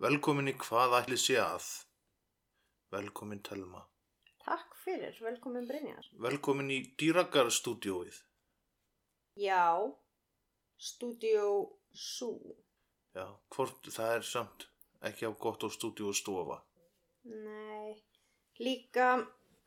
Velkomin 0.00 0.48
í 0.48 0.54
hvað 0.56 0.94
ætli 0.96 1.16
sé 1.20 1.34
að. 1.36 1.64
Velkomin 2.94 3.42
Telma. 3.44 3.82
Takk 4.40 4.78
fyrir, 4.80 5.12
velkomin 5.20 5.66
Brynjar. 5.68 6.06
Velkomin 6.24 6.70
í 6.72 6.78
Dýragarstúdíóið. 6.96 8.22
Já, 9.36 9.76
Studio 10.80 11.44
Sú. 11.92 12.32
Já, 13.12 13.26
hvort 13.52 13.92
það 13.92 14.14
er 14.16 14.26
samt 14.30 14.66
ekki 15.04 15.28
á 15.28 15.32
gott 15.36 15.64
á 15.64 15.68
stúdíu 15.68 16.14
stofa. 16.16 16.62
Nei, 17.28 18.00
líka, 18.56 19.12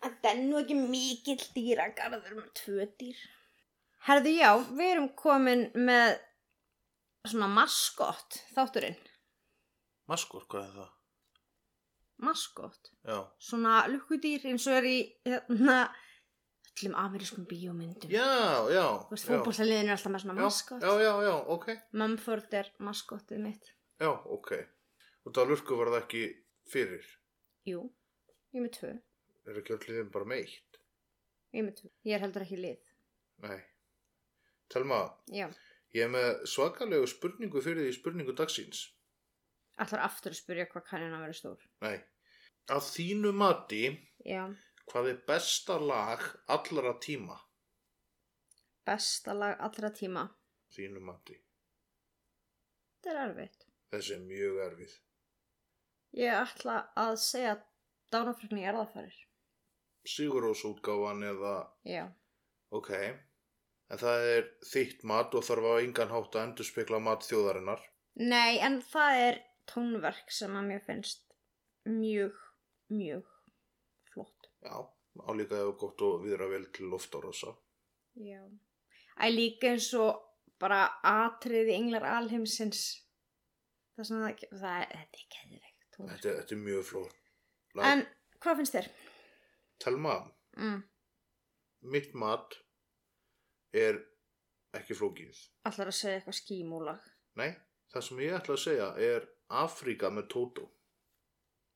er 0.01 0.41
nú 0.41 0.57
ekki 0.63 0.81
mikill 0.81 1.45
dýragarður 1.53 2.39
með 2.39 2.51
tvö 2.57 2.89
dýr. 2.97 3.23
Herðu 4.09 4.34
já, 4.34 4.51
við 4.73 4.95
erum 4.95 5.09
komin 5.13 5.67
með 5.77 6.17
svona 7.29 7.53
maskott, 7.53 8.41
þátturinn. 8.57 8.97
Maskor, 10.12 10.46
hvað 10.51 10.65
er 10.68 10.73
það? 10.77 10.91
Maskott. 12.23 12.91
Já. 13.07 13.18
Svona 13.41 13.76
lukkudýr 13.91 14.46
eins 14.51 14.65
og 14.70 14.77
er 14.79 14.87
í, 14.87 14.98
hérna, 15.27 15.77
öllum 16.73 16.96
amerískum 16.99 17.48
bíómyndum. 17.49 18.12
Já, 18.12 18.27
já. 18.71 18.85
Þú 19.07 19.15
veist, 19.15 19.26
já. 19.27 19.31
fótbollaliðin 19.31 19.90
er 19.90 19.96
alltaf 19.98 20.13
með 20.13 20.24
svona 20.26 20.37
Já, 20.37 20.43
maskott. 20.48 20.85
Já, 20.85 20.93
já, 21.04 21.13
já, 21.27 21.34
ok. 21.55 21.68
Mumford 22.01 22.55
er 22.59 22.71
maskottið 22.84 23.43
mitt. 23.43 23.74
Já, 24.04 24.12
ok. 24.37 24.54
Og 25.24 25.35
það 25.35 25.51
lurku 25.54 25.79
var 25.79 25.91
það 25.93 26.01
ekki 26.04 26.24
fyrir. 26.71 27.12
Jú, 27.70 27.84
ég 28.55 28.63
með 28.65 28.74
tvö. 28.79 28.93
Er 29.48 29.59
ekki 29.59 29.76
öll 29.76 29.85
liðin 29.90 30.12
bara 30.12 30.27
með 30.31 30.43
eitt? 30.46 30.81
Ég 31.54 31.68
með 31.68 31.77
tvö. 31.79 31.93
Ég 32.07 32.18
er 32.18 32.24
heldur 32.24 32.46
ekki 32.46 32.59
lið. 32.59 32.81
Nei. 33.43 33.59
Telma, 34.71 34.99
Já. 35.31 35.48
ég 35.93 36.05
er 36.07 36.12
með 36.12 36.29
svakalegu 36.49 37.07
spurningu 37.12 37.62
fyrir 37.63 37.85
því 37.85 37.96
spurningu 37.98 38.35
dagsins. 38.35 38.85
Ætlar 39.82 40.04
aftur 40.05 40.34
að 40.35 40.38
spyrja 40.41 40.68
hvað 40.70 40.85
kann 40.90 41.02
hann 41.05 41.16
að 41.18 41.24
vera 41.26 41.38
stór. 41.38 41.63
Nei. 41.82 41.98
Að 42.71 42.84
þínu 42.93 43.32
mati, 43.35 43.82
Já. 44.26 44.43
hvað 44.91 45.10
er 45.13 45.18
besta 45.27 45.80
lag 45.82 46.21
allra 46.54 46.93
tíma? 47.04 47.40
Besta 48.85 49.34
lag 49.34 49.57
allra 49.63 49.90
tíma. 49.96 50.27
Þínu 50.76 51.02
mati. 51.04 51.35
Þetta 53.04 53.12
er 53.15 53.21
erfitt. 53.27 53.65
Þessi 53.93 54.15
er 54.15 54.24
mjög 54.30 54.62
erfið. 54.68 54.93
Ég 56.21 56.37
ætla 56.37 56.77
að 56.99 57.15
segja 57.24 57.54
dánafröknu 58.13 58.62
í 58.62 58.68
erðafarir. 58.70 59.15
Sigurós 60.08 60.63
útgáfan 60.68 61.24
eða, 61.26 61.54
Já. 61.87 62.05
ok. 62.71 62.91
En 63.90 63.99
það 64.02 64.28
er 64.35 64.47
þitt 64.68 65.03
mat 65.08 65.35
og 65.35 65.44
þarf 65.47 65.68
á 65.68 65.74
engan 65.84 66.12
hátt 66.13 66.35
að 66.38 66.46
endur 66.47 66.68
spekla 66.68 67.00
mat 67.03 67.25
þjóðarinnar. 67.28 67.81
Nei, 68.19 68.59
en 68.59 68.80
það 68.81 69.19
er 69.28 69.40
tónverk 69.69 70.31
sem 70.31 70.56
að 70.59 70.67
mér 70.72 70.83
finnst 70.85 71.23
mjög, 71.89 72.35
mjög 72.94 73.23
flott. 74.13 74.50
Já, 74.63 74.75
álíka 75.28 75.56
hefur 75.59 75.78
gott 75.85 76.01
og 76.07 76.22
viðra 76.25 76.47
vel 76.51 76.66
til 76.75 76.90
loftárosa. 76.91 77.56
Já. 78.16 78.41
Æ 79.19 79.25
líka 79.34 79.72
eins 79.73 79.90
og 80.00 80.22
bara 80.59 80.85
atriði 81.03 81.75
englar 81.78 82.06
alheimsins. 82.18 82.84
Það 83.97 84.07
svona, 84.09 84.31
það 84.53 84.79
er, 84.81 84.94
þetta 84.94 85.19
er 85.22 85.28
keðveikt 85.35 85.90
tónverk. 85.97 86.16
Þetta, 86.23 86.38
þetta 86.40 86.56
er 86.56 86.63
mjög 86.63 86.85
flott. 86.90 87.19
Lag. 87.75 87.85
En 87.91 88.06
hvað 88.41 88.59
finnst 88.62 88.78
þér? 88.79 88.90
Telma, 89.84 90.16
Mm. 90.57 90.84
mitt 91.81 92.13
mat 92.13 92.53
er 93.73 93.97
ekki 94.78 94.94
flókið. 94.97 95.38
Ætlar 95.66 95.90
að 95.90 95.97
segja 95.97 96.19
eitthvað 96.19 96.38
skímúlag. 96.40 97.00
Nei, 97.35 97.56
það 97.94 98.03
sem 98.07 98.18
ég 98.22 98.35
ætla 98.38 98.53
að 98.53 98.62
segja 98.63 98.88
er 99.02 99.25
Afríka 99.50 100.09
með 100.14 100.28
Tótó. 100.34 100.68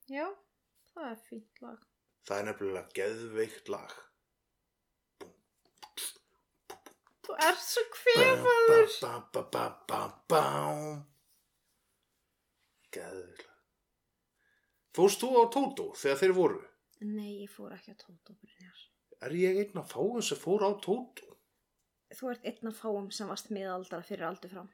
Já, 0.08 0.28
það 0.94 1.10
er 1.12 1.20
fínt 1.28 1.62
lag. 1.62 1.82
Það 2.28 2.40
er 2.40 2.46
nefnilega 2.50 2.96
geðveikt 2.98 3.70
lag. 3.72 3.94
Þú 7.28 7.36
ert 7.44 7.64
svo 7.64 7.84
kvefaður. 7.92 8.88
Geðveikt 12.96 13.44
lag. 13.44 13.54
Fórst 14.98 15.22
þú 15.22 15.30
á 15.38 15.44
Tótó 15.54 15.92
þegar 16.00 16.22
þeir 16.24 16.34
voru? 16.34 16.62
Nei, 17.06 17.44
ég 17.44 17.52
fór 17.54 17.76
ekki 17.76 17.92
að 17.94 18.00
Tótó. 18.06 18.38
Er 19.28 19.34
ég 19.38 19.60
einn 19.62 19.82
af 19.82 19.92
fáum 19.92 20.22
sem 20.26 20.40
fór 20.40 20.64
á 20.66 20.72
Tótó? 20.82 21.28
Þú 22.16 22.32
ert 22.32 22.48
einn 22.48 22.72
af 22.72 22.80
fáum 22.80 23.12
sem 23.14 23.28
varst 23.30 23.52
miðaldra 23.54 24.00
fyrir 24.08 24.26
aldur 24.30 24.50
fram. 24.56 24.70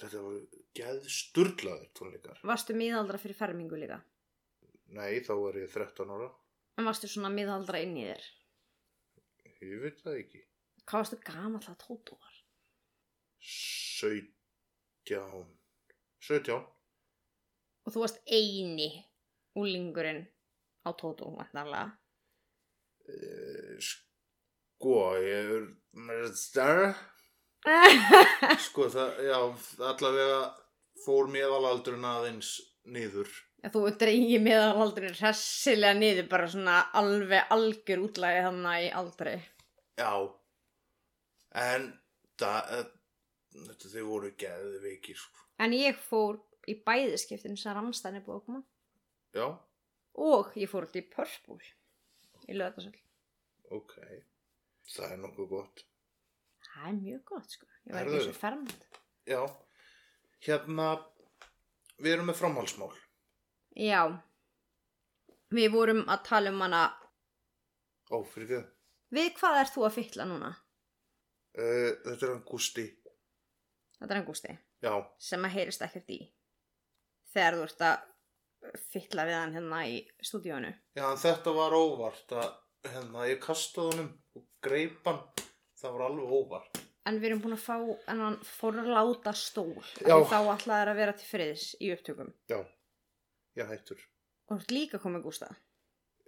Þetta 0.00 0.20
var 0.24 0.36
geðsturglaður 0.78 1.88
tónleikar. 1.98 2.38
Varstu 2.48 2.76
miðaldra 2.76 3.18
fyrir 3.20 3.36
fermingu 3.38 3.76
líka? 3.80 3.98
Nei, 4.96 5.20
þá 5.24 5.32
var 5.40 5.58
ég 5.60 5.68
13 5.72 6.12
ára. 6.12 6.28
En 6.80 6.88
varstu 6.88 7.08
svona 7.10 7.30
miðaldra 7.32 7.80
inn 7.84 7.96
í 8.00 8.06
þér? 8.08 8.24
Ég 9.62 9.82
veit 9.84 10.00
það 10.02 10.18
ekki. 10.22 10.40
Hvað 10.82 11.02
varstu 11.04 11.18
gamall 11.28 11.66
að 11.70 11.76
Tótó 11.84 12.16
var? 12.18 12.38
17 13.42 14.32
17 16.22 16.56
Og 17.82 17.90
þú 17.94 18.02
varst 18.04 18.20
eini 18.30 18.88
úlingurinn 19.58 20.22
á 20.86 20.90
Tótó, 20.98 21.30
vantarlega. 21.36 21.92
Eh, 23.10 23.76
Sko, 23.82 24.96
ég 25.18 25.50
er 25.56 25.64
Mr. 25.94 26.94
Sko, 28.66 28.88
það, 28.90 29.18
já, 29.28 29.38
allavega 29.92 30.38
fór 31.04 31.28
meðalaldurinn 31.30 32.06
aðeins 32.06 32.52
niður. 32.90 33.30
Þú 33.62 33.82
dreigir 34.00 34.42
miðaldurinn 34.42 35.14
hressilega 35.14 35.94
niður 35.94 36.26
bara 36.32 36.48
svona 36.50 36.80
alveg 36.98 37.52
algjör 37.54 38.02
útlæði 38.08 38.40
þannig 38.48 38.86
í 38.88 38.88
aldrei. 38.98 39.36
Já, 40.00 40.10
en 41.62 41.86
það, 42.42 42.72
eh, 42.78 42.88
þetta 43.68 43.92
þau 43.92 44.02
voru 44.08 44.32
geðveikir, 44.42 45.20
sko. 45.22 45.46
En 45.62 45.76
ég 45.76 46.00
fór 46.08 46.40
í 46.66 46.74
bæðiskiptin 46.82 47.54
sem 47.60 47.76
Ramstein 47.76 48.18
er 48.18 48.26
búið 48.26 48.40
að 48.40 48.46
koma. 48.48 48.64
Já, 49.36 49.46
Og 50.12 50.50
ég 50.60 50.68
fór 50.68 50.84
alltaf 50.84 51.00
í 51.00 51.08
Purple 51.08 51.70
í 52.50 52.56
löðarsöld. 52.58 52.98
ok, 53.72 53.94
það 54.92 55.12
er 55.14 55.20
nokkuð 55.22 55.48
gott. 55.48 55.84
Það 56.72 56.88
er 56.88 56.98
mjög 56.98 57.22
gott 57.28 57.54
sko. 57.54 57.66
Ég 57.86 57.94
var 57.94 58.08
ekki 58.08 58.20
svo 58.26 58.34
fermand. 58.36 58.84
Já, 59.28 59.40
hérna, 60.46 60.86
við 62.02 62.14
erum 62.16 62.28
með 62.30 62.38
framhaldsmál. 62.40 62.90
Já. 63.78 64.02
Við 65.52 65.68
vorum 65.74 66.02
að 66.10 66.22
tala 66.28 66.52
um 66.52 66.62
hana. 66.64 66.82
Ó, 68.12 68.18
fyrir 68.24 68.48
þið. 68.50 68.64
Við 69.12 69.28
hvað 69.38 69.58
ert 69.60 69.74
þú 69.74 69.84
að 69.86 69.96
fylla 69.98 70.26
núna? 70.28 70.50
Uh, 71.52 71.90
þetta 72.06 72.16
er 72.26 72.30
hann 72.32 72.44
Gústi. 72.48 72.86
Þetta 73.98 74.08
er 74.14 74.18
hann 74.18 74.28
Gústi. 74.30 74.54
Já, 74.82 74.94
Sem 75.22 75.44
að 75.46 75.54
heyrist 75.58 75.84
ekkert 75.84 76.10
í. 76.10 76.20
Þegar 77.32 77.58
þú 77.58 77.66
ert 77.68 77.84
að 77.86 78.08
fylla 78.92 79.26
við 79.28 79.36
hann 79.36 79.54
hérna 79.56 79.82
í 79.90 80.00
stúdíónu. 80.24 80.72
já, 80.96 81.04
en 81.10 81.20
þetta 81.20 81.52
var 81.54 81.76
óvart 81.76 82.34
að, 82.38 82.50
hérna, 82.88 83.28
ég 83.28 83.40
kastaði 83.42 83.92
honum 83.92 84.10
og 84.38 84.46
greip 84.64 85.06
hann. 85.06 85.22
Það 85.82 85.94
var 85.96 86.04
alveg 86.06 86.32
óvart. 86.38 86.80
En 87.10 87.16
við 87.18 87.32
erum 87.32 87.40
búin 87.42 87.56
að 87.56 87.64
fá 87.64 87.76
ennan 88.12 88.36
forláta 88.46 89.32
stól. 89.34 89.74
Já. 89.98 90.12
Já. 90.12 90.16
Þá 90.30 90.38
ætlaðir 90.54 90.90
að 90.92 91.00
vera 91.00 91.14
til 91.18 91.26
friðis 91.26 91.64
í 91.82 91.90
upptökum. 91.96 92.30
Já, 92.52 92.60
ég 93.58 93.72
hættur. 93.72 94.04
Og 94.52 94.62
líka 94.70 95.00
komið 95.02 95.24
Gústa. 95.26 95.48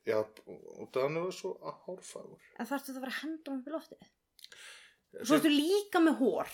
Já, 0.05 0.19
og 0.19 0.91
þannig 0.93 1.23
var 1.29 1.37
svo 1.39 1.53
að 1.65 1.79
hárfagur. 1.87 2.49
En 2.59 2.67
þarftu 2.69 2.91
þetta 2.91 2.99
að 2.99 3.05
vera 3.07 3.15
að 3.15 3.21
henda 3.23 3.51
honum 3.53 3.63
upp 3.63 3.71
í 3.71 3.75
loftið? 3.77 4.11
Svo 5.23 5.39
ertu 5.39 5.53
líka 5.55 6.03
með 6.03 6.19
hór. 6.21 6.51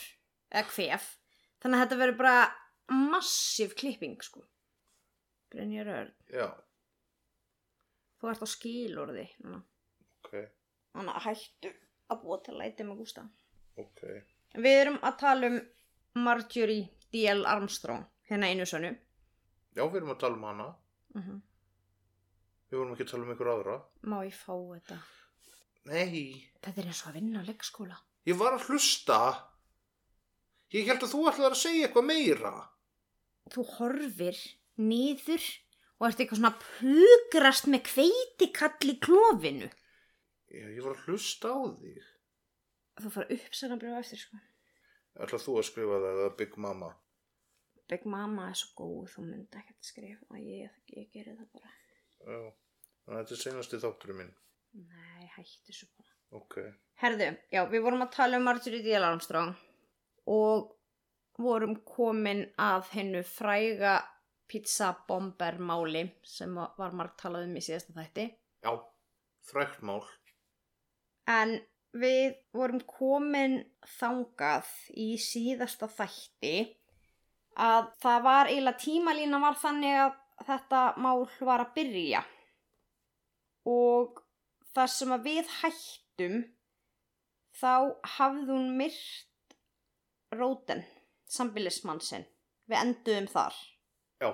Eða 0.53 0.67
kvef. 0.75 1.09
Þannig 1.63 1.79
að 1.81 1.83
þetta 1.87 2.01
verður 2.03 2.19
bara 2.21 2.37
massíf 3.11 3.75
klipping 3.81 4.21
sko. 4.23 4.45
Brynjar 5.51 5.89
Örn. 5.97 6.13
Já, 6.31 6.49
Þú 8.21 8.29
ert 8.35 8.43
á 8.45 8.49
skilorði. 8.53 9.25
núna. 9.41 9.63
ok, 10.21 10.35
Þannig 10.93 11.17
að 11.17 11.25
hættu 11.31 11.71
að 12.11 12.59
læti 12.59 12.87
með 12.87 13.03
Gústa. 13.03 13.25
ok. 13.77 14.01
Við 14.55 14.81
erum 14.81 14.99
að 15.03 15.17
tala 15.19 15.47
um 15.47 15.61
Marjorie 16.25 16.89
D.L. 17.13 17.45
Armstrong 17.47 18.05
hérna 18.31 18.51
einu 18.51 18.67
sannu 18.67 18.91
Já, 19.77 19.85
við 19.87 20.01
erum 20.01 20.11
að 20.11 20.21
tala 20.25 20.37
um 20.37 20.45
hana. 20.49 20.69
uh 21.15 21.31
Við 22.71 22.79
vorum 22.79 22.93
ekki 22.95 23.03
að 23.07 23.11
tala 23.11 23.25
um 23.27 23.33
ykkur 23.35 23.49
aðra. 23.51 23.77
Má 24.07 24.17
ég 24.27 24.35
fá 24.35 24.55
þetta? 24.55 24.99
Nei, 25.91 26.51
Þetta 26.63 26.81
er 26.83 26.87
eins 26.91 27.01
og 27.03 27.09
að 27.11 27.17
vinna 27.19 27.43
á 27.43 27.49
leikskóla 27.49 27.97
ég 28.29 28.37
var 28.39 28.55
að 28.55 28.67
hlusta. 28.69 29.19
Ég 30.71 30.87
held 30.87 31.03
að 31.03 31.13
þú 31.15 31.23
ætlaði 31.31 31.51
að 31.51 31.59
segja 31.59 31.87
eitthvað 31.89 32.07
meira. 32.11 32.53
Þú 33.51 33.65
horfir 33.79 34.39
niður 34.79 35.47
og 35.99 36.07
ert 36.09 36.21
eitthvað 36.21 36.39
svona 36.41 36.53
pugrast 36.63 37.67
með 37.73 37.83
kveitikall 37.89 38.93
í 38.93 38.99
klófinu 39.03 39.71
Já, 40.51 40.65
ég 40.67 40.83
var 40.83 40.97
að 40.97 41.05
hlusta 41.07 41.53
á 41.55 41.59
þig. 41.81 42.09
Þú 43.01 43.13
fara 43.15 43.37
uppsæðanbrjóð 43.37 44.01
eftir 44.01 44.21
sko 44.21 44.41
Ætlaði 45.21 45.45
þú 45.45 45.55
að 45.59 45.67
skrifa 45.69 46.01
það 46.03 46.19
eða 46.19 46.35
Big 46.39 46.57
Mama? 46.65 46.91
Big 47.91 48.05
Mama 48.07 48.47
er 48.51 48.59
svo 48.59 48.71
góð, 48.79 49.09
þú 49.15 49.25
myndi 49.27 49.59
ekkert 49.59 49.89
skrifa 49.89 50.37
að 50.37 50.45
ég, 50.47 50.77
ég 50.95 51.09
geri 51.11 51.35
það 51.35 51.49
bara. 51.57 51.73
Já, 52.21 52.39
að 53.11 53.17
þetta 53.17 53.35
er 53.37 53.43
senasti 53.43 53.81
þátturinn 53.83 54.21
minn. 54.21 54.31
Nei, 54.79 55.25
hættu 55.35 55.75
svo 55.75 55.89
bara. 55.97 56.15
Ok. 56.39 56.61
Herðu, 57.03 57.33
já, 57.51 57.65
við 57.73 57.83
vorum 57.87 58.05
að 58.07 58.15
tala 58.15 58.39
um 58.39 58.47
Marjorie 58.47 58.85
D.L. 58.85 59.09
Armstrong 59.09 59.57
og 60.31 60.77
vorum 61.41 61.75
komin 61.89 62.45
að 62.61 62.93
hennu 62.95 63.25
fræga 63.27 63.97
pizzabombermáli 64.51 66.05
sem 66.27 66.55
var 66.55 66.95
margt 66.97 67.19
talað 67.23 67.49
um 67.49 67.59
í 67.59 67.65
síðasta 67.65 67.97
þætti. 67.97 68.29
Já, 68.63 68.73
frækt 69.51 69.83
mál. 69.87 70.03
En 71.31 71.57
við 72.01 72.37
vorum 72.57 72.81
komin 72.87 73.57
þangað 73.99 74.69
í 74.99 75.13
síðasta 75.21 75.89
þætti 75.91 76.55
að 77.61 77.91
það 78.03 78.23
var 78.27 78.51
eiginlega 78.51 78.83
tímalína 78.85 79.41
var 79.43 79.59
þannig 79.61 79.97
að 80.05 80.19
þetta 80.47 80.83
mál 81.03 81.27
var 81.45 81.65
að 81.67 81.73
byrja 81.77 82.23
og 83.71 84.23
þar 84.75 84.93
sem 84.95 85.13
að 85.13 85.27
við 85.27 85.51
hættum 85.61 86.37
þá 87.61 87.73
hafði 88.17 88.47
hún 88.55 88.71
myrt 88.79 89.57
róten, 90.31 90.85
sambilismannsinn. 91.31 92.25
Við 92.71 92.79
enduðum 92.79 93.27
þar. 93.33 93.57
Já, 94.23 94.31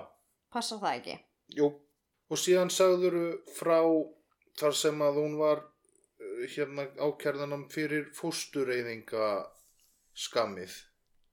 Passar 0.53 0.79
það 0.83 0.99
ekki? 0.99 1.15
jú. 1.57 1.71
Og 2.27 2.39
síðan 2.39 2.69
sagðuru 2.73 3.39
frá 3.55 3.79
þar 4.59 4.73
sem 4.75 5.01
að 5.01 5.19
hún 5.21 5.37
var 5.39 5.61
hérna 6.53 6.87
ákærðanam 6.97 7.67
fyrir 7.71 8.11
fóstureyðinga 8.17 9.31
skammið. 10.17 10.75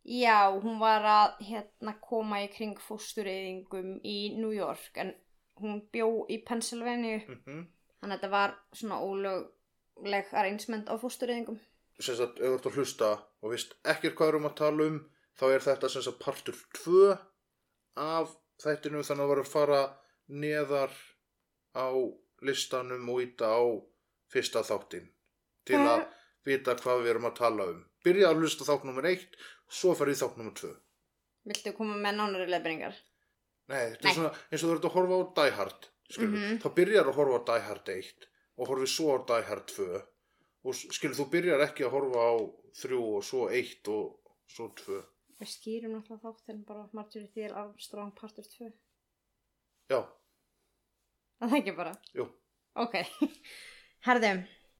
Já, 0.05 0.53
hún 0.53 0.81
var 0.83 1.07
að 1.09 1.39
hérna 1.49 1.95
koma 2.05 2.43
í 2.45 2.51
kring 2.53 2.81
fóstureyðingum 2.81 4.01
í 4.05 4.19
New 4.37 4.53
York 4.53 5.01
en 5.01 5.15
hún 5.61 5.81
bjó 5.95 6.27
í 6.29 6.43
Pennsylvania 6.45 7.23
Mm 7.25 7.65
þannig 8.05 8.19
að 8.19 8.21
þetta 8.21 8.33
var 8.35 8.55
svona 8.77 9.01
ólögleg 9.01 10.33
arrangement 10.37 10.91
á 10.93 10.95
fóstureyðingum. 11.01 11.59
Sem 11.99 12.19
sagt, 12.19 12.41
ef 12.41 12.51
þú 12.51 12.57
ert 12.59 12.69
að 12.69 12.79
hlusta 12.79 13.11
og 13.41 13.53
veist 13.55 13.77
ekkert 13.87 14.17
hvað 14.19 14.33
erum 14.33 14.49
að 14.51 14.57
tala 14.61 14.89
um, 14.91 14.99
þá 15.39 15.45
er 15.49 15.65
þetta 15.65 15.91
sem 15.91 16.05
sagt 16.05 16.21
partur 16.21 16.59
2 16.83 17.05
af 18.05 18.35
þættinu 18.61 19.05
þannig 19.07 19.25
að 19.25 19.25
það 19.25 19.33
var 19.33 19.43
að 19.43 19.53
fara 19.53 19.81
neðar 20.45 20.97
á 21.79 21.89
listanum 22.45 23.09
og 23.15 23.23
íta 23.25 23.49
á 23.55 23.63
fyrsta 24.33 24.63
þáttin 24.67 25.09
til 25.65 25.81
að 25.81 26.07
vita 26.45 26.75
hvað 26.77 27.03
við 27.05 27.11
erum 27.15 27.29
að 27.31 27.37
tala 27.39 27.67
um. 27.73 27.85
Byrja 28.05 28.29
að 28.31 28.41
hlusta 28.43 28.65
þátt 28.69 28.85
nummer 28.85 29.07
1, 29.09 29.25
svo 29.69 29.95
farið 29.97 30.17
í 30.17 30.21
þátt 30.23 30.37
nummer 30.41 30.53
2. 30.61 30.73
Viltu 31.49 31.73
koma 31.77 31.97
með 31.97 32.17
nánari 32.19 32.47
lefningar? 32.49 32.95
Nei, 33.69 33.91
þetta 33.95 34.05
Nei. 34.05 34.11
er 34.11 34.15
svona 34.19 34.33
eins 34.53 34.63
og 34.65 34.69
þú 34.71 34.75
ert 34.77 34.85
að 34.89 34.95
horfa 34.99 35.17
á 35.17 35.23
Die 35.39 35.51
Hard, 35.57 35.87
skilur, 36.11 36.39
Mhm. 36.39 36.59
þá 36.61 36.69
byrjar 36.75 37.07
að 37.09 37.15
horfa 37.19 37.39
á 37.41 37.43
Die 37.49 37.65
Hard 37.69 37.89
1 37.89 38.27
og 38.59 38.69
horfið 38.69 38.91
svo 38.93 39.07
á 39.17 39.19
Die 39.27 39.43
Hard 39.49 39.67
2 39.69 40.03
og 40.65 40.75
skilur, 40.75 41.17
þú 41.17 41.31
byrjar 41.31 41.61
ekki 41.69 41.85
að 41.85 41.91
horfa 41.97 42.21
á 42.29 42.33
3 42.75 42.99
og 43.17 43.23
svo 43.25 43.49
1 43.49 43.89
og 43.89 44.21
svo 44.49 44.69
2. 44.77 45.01
Við 45.41 45.49
skýrum 45.51 45.93
náttúrulega 45.97 46.23
þáttinn 46.29 46.65
bara 46.67 46.89
Marjorie 46.93 47.29
D.L. 47.35 47.53
Armstrong 47.55 48.13
partur 48.15 48.45
2. 48.45 48.73
Já, 49.91 50.05
Það 51.41 51.53
er 51.53 51.57
ekki 51.63 51.77
bara. 51.77 51.93
jú, 52.15 52.29
Ok. 52.77 52.95
Herðu, 54.05 54.35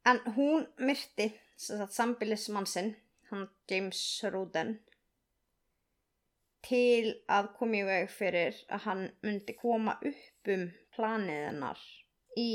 en 0.05 0.19
hún 0.37 0.67
myrti 0.85 1.31
sem 1.57 1.79
sagt 1.81 1.95
sambilismannsinn, 1.97 2.91
hann 3.31 3.47
James 3.71 4.01
Roden, 4.29 4.75
til 6.69 7.15
að 7.33 7.49
koma 7.57 7.79
í 7.79 7.87
veg 7.89 8.13
fyrir 8.13 8.59
að 8.69 8.85
hann 8.85 9.01
myndi 9.25 9.55
koma 9.57 9.95
upp 10.11 10.53
um 10.53 10.67
planið 10.93 11.41
hennar 11.47 11.81
í 12.37 12.49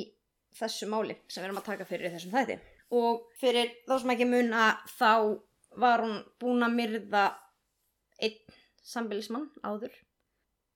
þessu 0.59 0.91
máli 0.93 1.17
sem 1.25 1.41
við 1.41 1.47
erum 1.47 1.61
að 1.63 1.67
taka 1.71 1.89
fyrir 1.89 2.13
þessum 2.13 2.37
þætti. 2.37 2.59
Og 3.01 3.25
fyrir 3.41 3.73
þá 3.89 3.95
sem 3.95 4.13
ekki 4.13 4.29
muna 4.29 4.69
þá 4.93 5.11
var 5.81 6.05
hún 6.05 6.15
búin 6.37 6.69
að 6.69 6.77
myrða 6.77 7.25
einn 8.21 8.57
sambilismann 8.93 9.49
áður. 9.65 9.97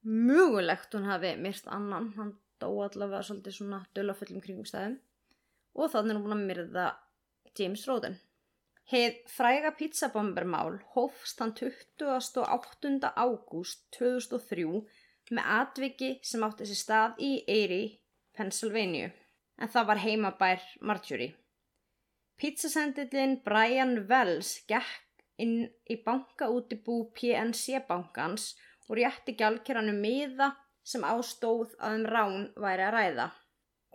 Mögulegt 0.01 0.97
hún 0.97 1.05
hafi 1.05 1.37
myrt 1.37 1.69
annan, 1.69 2.15
hann 2.17 2.37
dó 2.57 2.71
allavega 2.81 3.21
svolítið 3.29 3.61
svona 3.61 3.85
dölafullum 3.93 4.41
kringumstæðum 4.41 4.97
og 5.73 5.91
þannig 5.93 6.13
er 6.13 6.19
hún 6.19 6.25
búin 6.27 6.37
að 6.37 6.45
myrða 6.49 6.85
James 7.57 7.85
Roden. 7.89 8.17
Heið 8.91 9.19
fræga 9.31 9.71
pizzabombermál 9.79 10.75
hófst 10.93 11.39
hann 11.39 11.53
28. 11.55 13.11
ágúst 13.15 13.85
2003 13.95 14.65
með 15.31 15.51
atviki 15.57 16.09
sem 16.25 16.43
átti 16.43 16.67
sér 16.67 16.79
stað 16.81 17.21
í 17.23 17.31
Erie, 17.47 17.93
Pennsylvania, 18.35 19.13
en 19.57 19.71
það 19.71 19.87
var 19.89 20.03
heimabær 20.03 20.67
Marjorie. 20.81 21.37
Pizzasendillin 22.37 23.37
Brian 23.45 24.01
Wells 24.09 24.57
gekk 24.67 25.23
inn 25.41 25.63
í 25.89 25.97
bankaútibú 26.03 26.97
PNC 27.15 27.79
bankans 27.87 28.51
og 28.89 28.97
rétti 28.99 29.37
gjaldkeranum 29.39 30.01
miða 30.03 30.51
sem 30.83 31.05
ástóð 31.07 31.71
að 31.79 32.01
um 32.01 32.05
rán 32.09 32.49
væri 32.59 32.85
að 32.89 32.95
ræða 32.97 33.29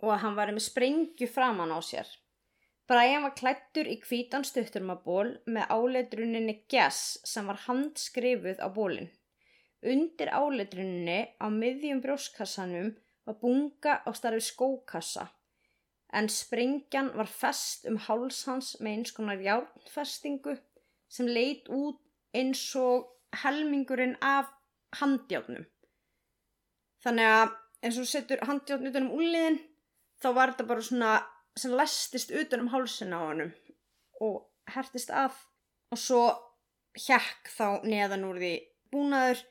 og 0.01 0.13
að 0.13 0.21
hann 0.23 0.37
væri 0.39 0.55
með 0.55 0.65
sprengju 0.65 1.29
framan 1.29 1.73
á 1.75 1.79
sér. 1.83 2.09
Brian 2.89 3.25
var 3.25 3.35
klættur 3.37 3.85
í 3.85 3.99
hvítan 4.01 4.45
stutturmaból 4.47 5.35
með 5.45 5.73
áleitruninni 5.75 6.55
Guess 6.71 7.19
sem 7.27 7.45
var 7.45 7.61
handskrifuð 7.67 8.63
á 8.65 8.67
bólinn. 8.73 9.11
Undir 9.85 10.31
áleitruninni 10.33 11.19
á 11.37 11.47
miðjum 11.53 12.01
brjóskassanum 12.01 12.95
var 13.29 13.37
bunga 13.43 13.99
á 14.01 14.09
starfi 14.17 14.41
skókassa 14.47 15.27
en 16.09 16.29
sprengjan 16.33 17.11
var 17.13 17.29
fest 17.29 17.85
um 17.89 17.99
háls 18.07 18.41
hans 18.49 18.73
með 18.81 18.95
eins 18.95 19.13
konar 19.13 19.43
járnfestingu 19.45 20.55
sem 21.13 21.29
leit 21.29 21.69
út 21.69 21.99
eins 22.33 22.63
og 22.75 23.11
helmingurinn 23.43 24.17
af 24.25 24.49
handjárnum. 24.97 25.67
Þannig 27.05 27.33
að 27.35 27.53
eins 27.85 27.99
og 28.01 28.09
setur 28.09 28.41
handjárn 28.49 28.89
utan 28.89 29.07
um 29.07 29.19
úliðin 29.19 29.59
þá 30.23 30.29
var 30.35 30.53
þetta 30.53 30.67
bara 30.69 30.85
svona 30.85 31.13
sem 31.59 31.75
lestist 31.75 32.31
utan 32.31 32.65
um 32.65 32.71
hálsin 32.73 33.15
á 33.15 33.19
honum 33.19 33.53
og 34.23 34.43
hertist 34.73 35.11
að 35.11 35.35
og 35.89 35.99
svo 35.99 36.23
hjekk 36.97 37.49
þá 37.53 37.85
neðan 37.87 38.27
úr 38.27 38.39
því 38.41 38.53
búnaður 38.93 39.41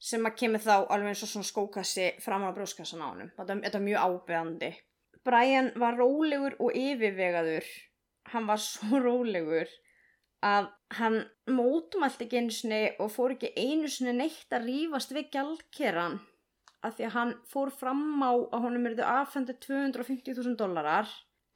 sem 0.00 0.24
að 0.24 0.38
kemur 0.42 0.62
þá 0.64 0.74
alveg 0.78 1.12
eins 1.12 1.24
og 1.26 1.30
svona 1.32 1.48
skókassi 1.48 2.06
fram 2.24 2.46
á 2.48 2.56
brjóskassan 2.56 3.04
á 3.04 3.06
honum. 3.10 3.30
Þetta, 3.36 3.58
er 3.68 3.84
mjög 3.84 4.06
ábeðandi. 4.06 4.70
Brian 5.26 5.70
var 5.76 5.98
rólegur 6.00 6.56
og 6.62 6.76
yfirvegaður. 6.76 7.68
Hann 8.32 8.48
var 8.48 8.62
svo 8.62 9.00
rólegur 9.06 9.68
að 10.40 10.70
hann 10.96 11.18
mótumælt 11.52 12.22
ekki 12.24 12.40
einu 12.40 12.54
sinni 12.54 12.82
og 13.02 13.10
fór 13.12 13.34
ekki 13.34 13.52
einu 13.60 13.90
sinni 13.92 14.14
neitt 14.16 14.54
að 14.56 14.70
rífast 14.70 15.12
við 15.12 15.28
gjaldkeran 15.34 16.16
að 16.86 16.96
því 16.96 17.06
að 17.06 17.16
hann 17.16 17.32
fór 17.50 17.72
fram 17.76 18.04
á 18.24 18.32
að 18.32 18.62
honum 18.66 18.86
eruðu 18.88 19.06
afhendu 19.06 19.56
250.000 19.66 20.56
dólarar 20.60 21.08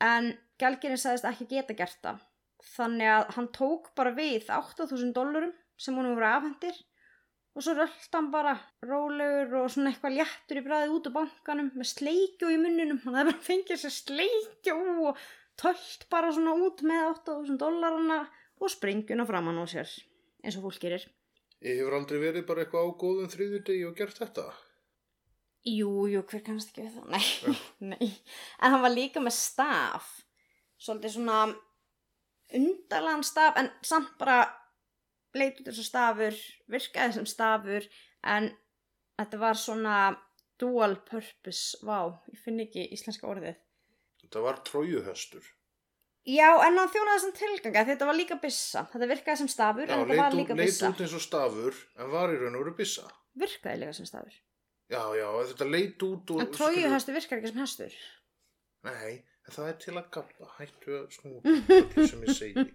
en 0.04 0.32
gjaldkerinn 0.60 1.00
sagðist 1.00 1.28
ekki 1.28 1.50
geta 1.54 1.76
gert 1.78 2.00
það. 2.04 2.24
Þannig 2.74 3.12
að 3.12 3.30
hann 3.36 3.48
tók 3.56 3.92
bara 3.98 4.14
við 4.16 4.48
8.000 4.48 5.14
dólarum 5.16 5.54
sem 5.80 5.96
honum 5.98 6.16
voru 6.16 6.28
afhendir 6.28 6.76
og 7.54 7.62
svo 7.62 7.74
röllt 7.78 8.16
hann 8.16 8.30
bara 8.34 8.54
rólegur 8.82 9.60
og 9.62 9.72
svona 9.72 9.92
eitthvað 9.92 10.16
léttur 10.18 10.60
í 10.60 10.64
bræði 10.66 10.92
út 10.94 11.08
á 11.10 11.16
bankanum 11.16 11.72
með 11.74 11.90
sleikju 11.92 12.50
í 12.50 12.60
munninum 12.60 13.02
hann 13.04 13.18
hefði 13.20 13.32
bara 13.32 13.48
fengið 13.48 13.82
sér 13.84 13.94
sleikju 13.94 14.78
og 15.08 15.20
tölt 15.60 16.06
bara 16.10 16.32
svona 16.34 16.56
út 16.66 16.82
með 16.86 17.04
8.000 17.12 17.60
dólarana 17.62 18.24
og 18.58 18.72
springjuna 18.74 19.26
framann 19.28 19.60
á 19.62 19.66
sér 19.70 19.92
eins 20.42 20.58
og 20.58 20.66
fólk 20.66 20.82
gerir 20.82 21.06
ég 21.64 21.78
hefur 21.78 21.96
aldrei 21.96 22.18
verið 22.20 22.46
bara 22.48 22.64
eitthvað 22.64 22.90
á 22.90 22.98
góðum 23.00 23.30
þriðjudegi 23.32 23.84
og 23.88 23.94
gert 23.98 24.18
þetta. 24.20 24.48
Jú, 25.64 25.90
jú, 26.12 26.20
hver 26.28 26.42
kannast 26.44 26.72
ekki 26.74 26.84
við 26.84 26.98
það? 26.98 27.06
Nei, 27.14 27.54
nei. 27.94 28.10
En 28.60 28.74
hann 28.74 28.82
var 28.84 28.92
líka 28.92 29.22
með 29.24 29.36
staf. 29.38 30.10
Svolítið 30.84 31.14
svona 31.16 31.38
undarlegan 32.54 33.24
staf, 33.24 33.56
en 33.56 33.70
samt 33.86 34.12
bara 34.20 34.42
leit 35.34 35.58
út 35.62 35.70
þessu 35.70 35.86
stafur, 35.88 36.36
virkaði 36.70 37.16
sem 37.16 37.26
stafur 37.26 37.86
en 38.34 38.50
þetta 39.18 39.40
var 39.40 39.58
svona 39.58 39.96
dual 40.60 40.94
purpose, 41.08 41.80
vá, 41.82 42.12
ég 42.30 42.38
finn 42.44 42.60
ekki 42.62 42.84
íslenska 42.94 43.26
orðið. 43.26 43.56
Þetta 44.22 44.44
var 44.44 44.60
trójuhöstur. 44.68 45.48
Já, 46.24 46.46
en 46.64 46.78
hann 46.80 46.88
þjónaði 46.92 47.18
þessum 47.18 47.34
tilganga, 47.36 47.82
þetta 47.88 48.06
var 48.08 48.16
líka 48.16 48.36
byssa. 48.40 48.86
Þetta 48.92 49.08
virkaði 49.10 49.40
sem 49.42 49.50
stafur, 49.52 49.88
Já, 49.88 49.92
en 49.96 50.04
þetta 50.04 50.14
leit 50.14 50.22
var 50.22 50.36
líka 50.38 50.54
leit 50.56 50.68
byssa. 50.70 50.92
út 50.94 51.02
eins 51.04 51.16
og 51.18 51.24
stafur 51.24 51.80
en 52.00 52.12
var 52.14 52.32
í 52.32 52.38
raun 52.40 52.54
og 52.56 52.62
veru 52.64 52.76
byssa. 52.78 53.08
Virkaði 53.42 53.82
líka 53.82 53.96
sem 53.98 54.08
stafur. 54.08 54.38
Já, 54.92 55.00
já, 55.16 55.28
þetta 55.50 55.68
leit 55.70 56.02
út 56.04 56.34
og... 56.34 56.42
En 56.44 56.50
trójuhestur 56.52 57.16
virkar 57.16 57.40
ekki 57.40 57.52
sem 57.52 57.62
hestur. 57.62 57.94
Nei, 58.84 59.22
það 59.48 59.70
er 59.70 59.78
til 59.80 59.94
að 59.96 60.10
gappa. 60.16 60.50
Hættu 60.58 60.98
að 60.98 61.06
snúta 61.16 61.54
öllu 61.78 62.08
sem 62.10 62.26
ég 62.26 62.36
segi. 62.36 62.66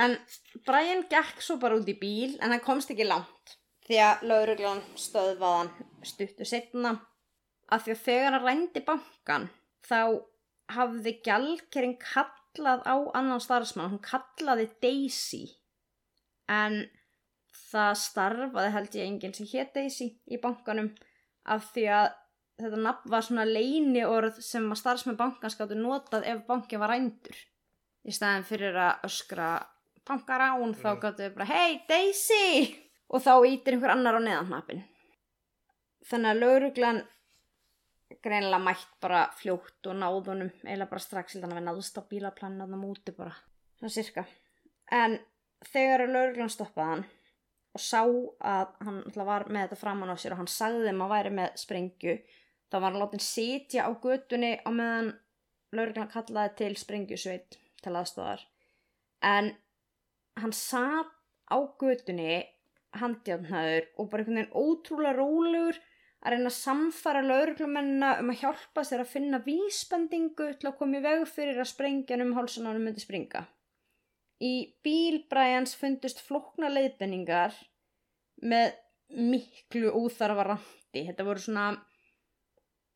En 0.00 0.16
Brian 0.66 1.04
gekk 1.10 1.42
svo 1.42 1.58
bara 1.62 1.78
út 1.78 1.88
í 1.90 1.96
bíl 1.98 2.36
en 2.38 2.54
hann 2.54 2.64
komst 2.64 2.90
ekki 2.94 3.06
langt 3.06 3.56
því 3.86 4.02
að 4.06 4.26
lauruglan 4.30 4.82
stöðvaðan 4.98 5.70
stuttu 6.06 6.46
setna 6.46 6.92
að 7.70 7.86
því 7.86 7.94
að 7.94 8.04
þegar 8.04 8.36
hann 8.36 8.44
rændi 8.44 8.82
bankan 8.86 9.48
þá 9.86 10.00
hafði 10.70 11.16
gjaldkerinn 11.26 11.96
kallað 11.98 12.84
á 12.86 12.96
annan 13.18 13.42
starfsmann, 13.42 13.90
hún 13.90 14.04
kallaði 14.04 14.68
Daisy 14.82 15.42
en 16.50 16.84
það 17.70 17.92
starfaði 18.02 18.72
held 18.76 18.96
ég 18.98 19.08
enginn 19.08 19.36
sem 19.36 19.48
hétt 19.52 19.74
Daisy 19.74 20.10
í 20.30 20.40
bankanum 20.42 20.92
af 21.50 21.70
því 21.74 21.86
að 21.96 22.08
þetta 22.60 22.82
nafn 22.84 23.12
var 23.14 23.26
svona 23.26 23.46
leini 23.48 24.04
orð 24.04 24.40
sem 24.44 24.68
að 24.68 24.80
starfsmenn 24.82 25.18
bankans 25.18 25.56
gáttu 25.58 25.78
notað 25.78 26.28
ef 26.28 26.44
bankin 26.48 26.82
var 26.82 26.94
rændur. 26.94 27.36
Í 28.04 28.12
staðin 28.16 28.46
fyrir 28.48 28.76
að 28.76 29.08
öskra 29.08 29.50
bankarán 30.08 30.76
þá 30.76 30.90
gáttu 31.00 31.26
við 31.26 31.36
bara 31.36 31.50
hey 31.50 31.80
Daisy! 31.88 32.70
Og 33.10 33.22
þá 33.24 33.34
ítir 33.48 33.74
einhver 33.74 33.96
annar 33.96 34.16
á 34.16 34.20
neðanhnappin 34.22 34.84
þannig 36.10 36.30
að 36.30 36.40
lauruglan 36.42 37.00
greinilega 38.24 38.62
mætt 38.64 38.94
bara 39.02 39.22
fljótt 39.38 39.88
og 39.90 39.98
náðunum 40.00 40.50
eiginlega 40.64 40.90
bara 40.90 41.04
strax 41.04 41.36
þannig 41.36 41.70
að 41.70 41.80
við 41.80 42.00
bílaplaninu 42.10 42.64
að 42.64 42.74
það 42.74 42.82
múti 42.82 43.14
bara 43.16 43.34
svona 43.78 43.92
sirka. 43.94 44.24
En 44.90 45.18
þegar 45.70 46.08
lauruglan 46.08 46.52
stoppaði 46.52 46.90
hann 46.90 47.04
og 47.76 47.82
sá 47.82 48.02
að 48.02 48.76
hann 48.84 49.00
var 49.14 49.46
með 49.48 49.68
þetta 49.68 49.80
framan 49.80 50.12
á 50.12 50.16
sér 50.18 50.34
og 50.34 50.42
hann 50.42 50.50
sagði 50.50 50.86
þeim 50.88 51.02
að 51.04 51.12
væri 51.14 51.34
með 51.38 51.58
sprengju 51.62 52.14
þá 52.70 52.76
var 52.76 52.86
hann 52.88 53.02
látin 53.02 53.24
sitja 53.24 53.86
á 53.86 53.90
götunni 54.02 54.52
á 54.66 54.70
meðan 54.70 55.12
lauruglan 55.76 56.10
kallaði 56.10 56.56
til 56.62 56.72
sprengjusveit 56.80 57.58
til 57.84 57.94
aðstofar 57.94 58.42
en 59.26 59.52
hann 60.40 60.56
satt 60.56 61.14
á 61.50 61.58
götunni 61.82 62.42
handjárnhaður 62.98 63.86
og 63.98 64.10
bara 64.10 64.24
einhvern 64.24 64.40
veginn 64.40 64.58
ótrúlega 64.58 65.16
rólegur 65.18 65.78
að 66.20 66.34
reyna 66.34 66.50
að 66.50 66.56
samfara 66.58 67.22
lauruglumennina 67.24 68.10
um 68.20 68.32
að 68.32 68.42
hjálpa 68.42 68.84
sér 68.84 69.04
að 69.04 69.12
finna 69.14 69.40
vísbendingu 69.44 70.50
til 70.58 70.68
að 70.68 70.76
koma 70.80 70.98
í 70.98 71.04
veg 71.04 71.24
fyrir 71.30 71.60
að 71.62 71.70
sprengjan 71.70 72.24
um 72.26 72.34
hálsanánum 72.36 72.84
myndi 72.84 73.02
springa. 73.02 73.46
Í 74.40 74.52
bíl 74.84 75.20
Bræans 75.28 75.74
fundust 75.76 76.22
flókna 76.24 76.70
leiðbenningar 76.72 77.52
með 78.40 78.72
miklu 79.12 79.92
úþarfa 80.00 80.46
randi. 80.48 81.02
Þetta 81.04 81.26
voru 81.26 81.42
svona 81.44 81.66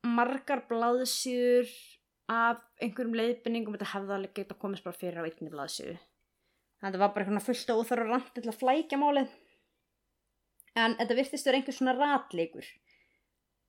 margar 0.08 0.64
blaðsýður 0.70 1.68
af 2.32 2.62
einhverjum 2.80 3.16
leiðbenningum. 3.20 3.76
Þetta 3.76 3.92
hefði 3.92 4.16
alveg 4.16 4.36
geta 4.38 4.56
komist 4.60 4.86
bara 4.86 4.96
fyrir 4.96 5.20
á 5.20 5.28
einni 5.28 5.52
blaðsýðu. 5.52 5.98
Þetta 6.84 7.00
var 7.02 7.12
bara 7.12 7.26
einhverjum 7.26 7.46
fullt 7.48 7.74
úþarfa 7.76 8.08
randi 8.08 8.40
til 8.40 8.52
að 8.52 8.60
flækja 8.62 9.00
málið. 9.00 9.36
En 10.74 10.96
þetta 10.98 11.18
virtist 11.20 11.46
vera 11.46 11.60
einhver 11.60 11.76
svona 11.76 11.94
ratleikur. 11.98 12.66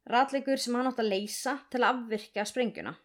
Ratleikur 0.10 0.62
sem 0.62 0.78
hann 0.78 0.88
átt 0.90 1.02
að 1.02 1.12
leysa 1.12 1.60
til 1.74 1.84
að 1.84 1.92
afvirkja 1.92 2.48
sprengjuna. 2.48 2.96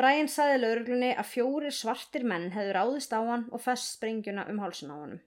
Brian 0.00 0.28
sagði 0.32 0.62
lauruglunni 0.62 1.10
að 1.20 1.28
fjórir 1.28 1.74
svartir 1.76 2.24
menn 2.24 2.48
hefðu 2.54 2.72
ráðist 2.76 3.12
á 3.12 3.20
hann 3.20 3.44
og 3.52 3.60
fest 3.60 3.90
sprengjuna 3.98 4.46
um 4.48 4.62
hálsun 4.62 4.92
á 4.92 4.96
honum. 4.96 5.20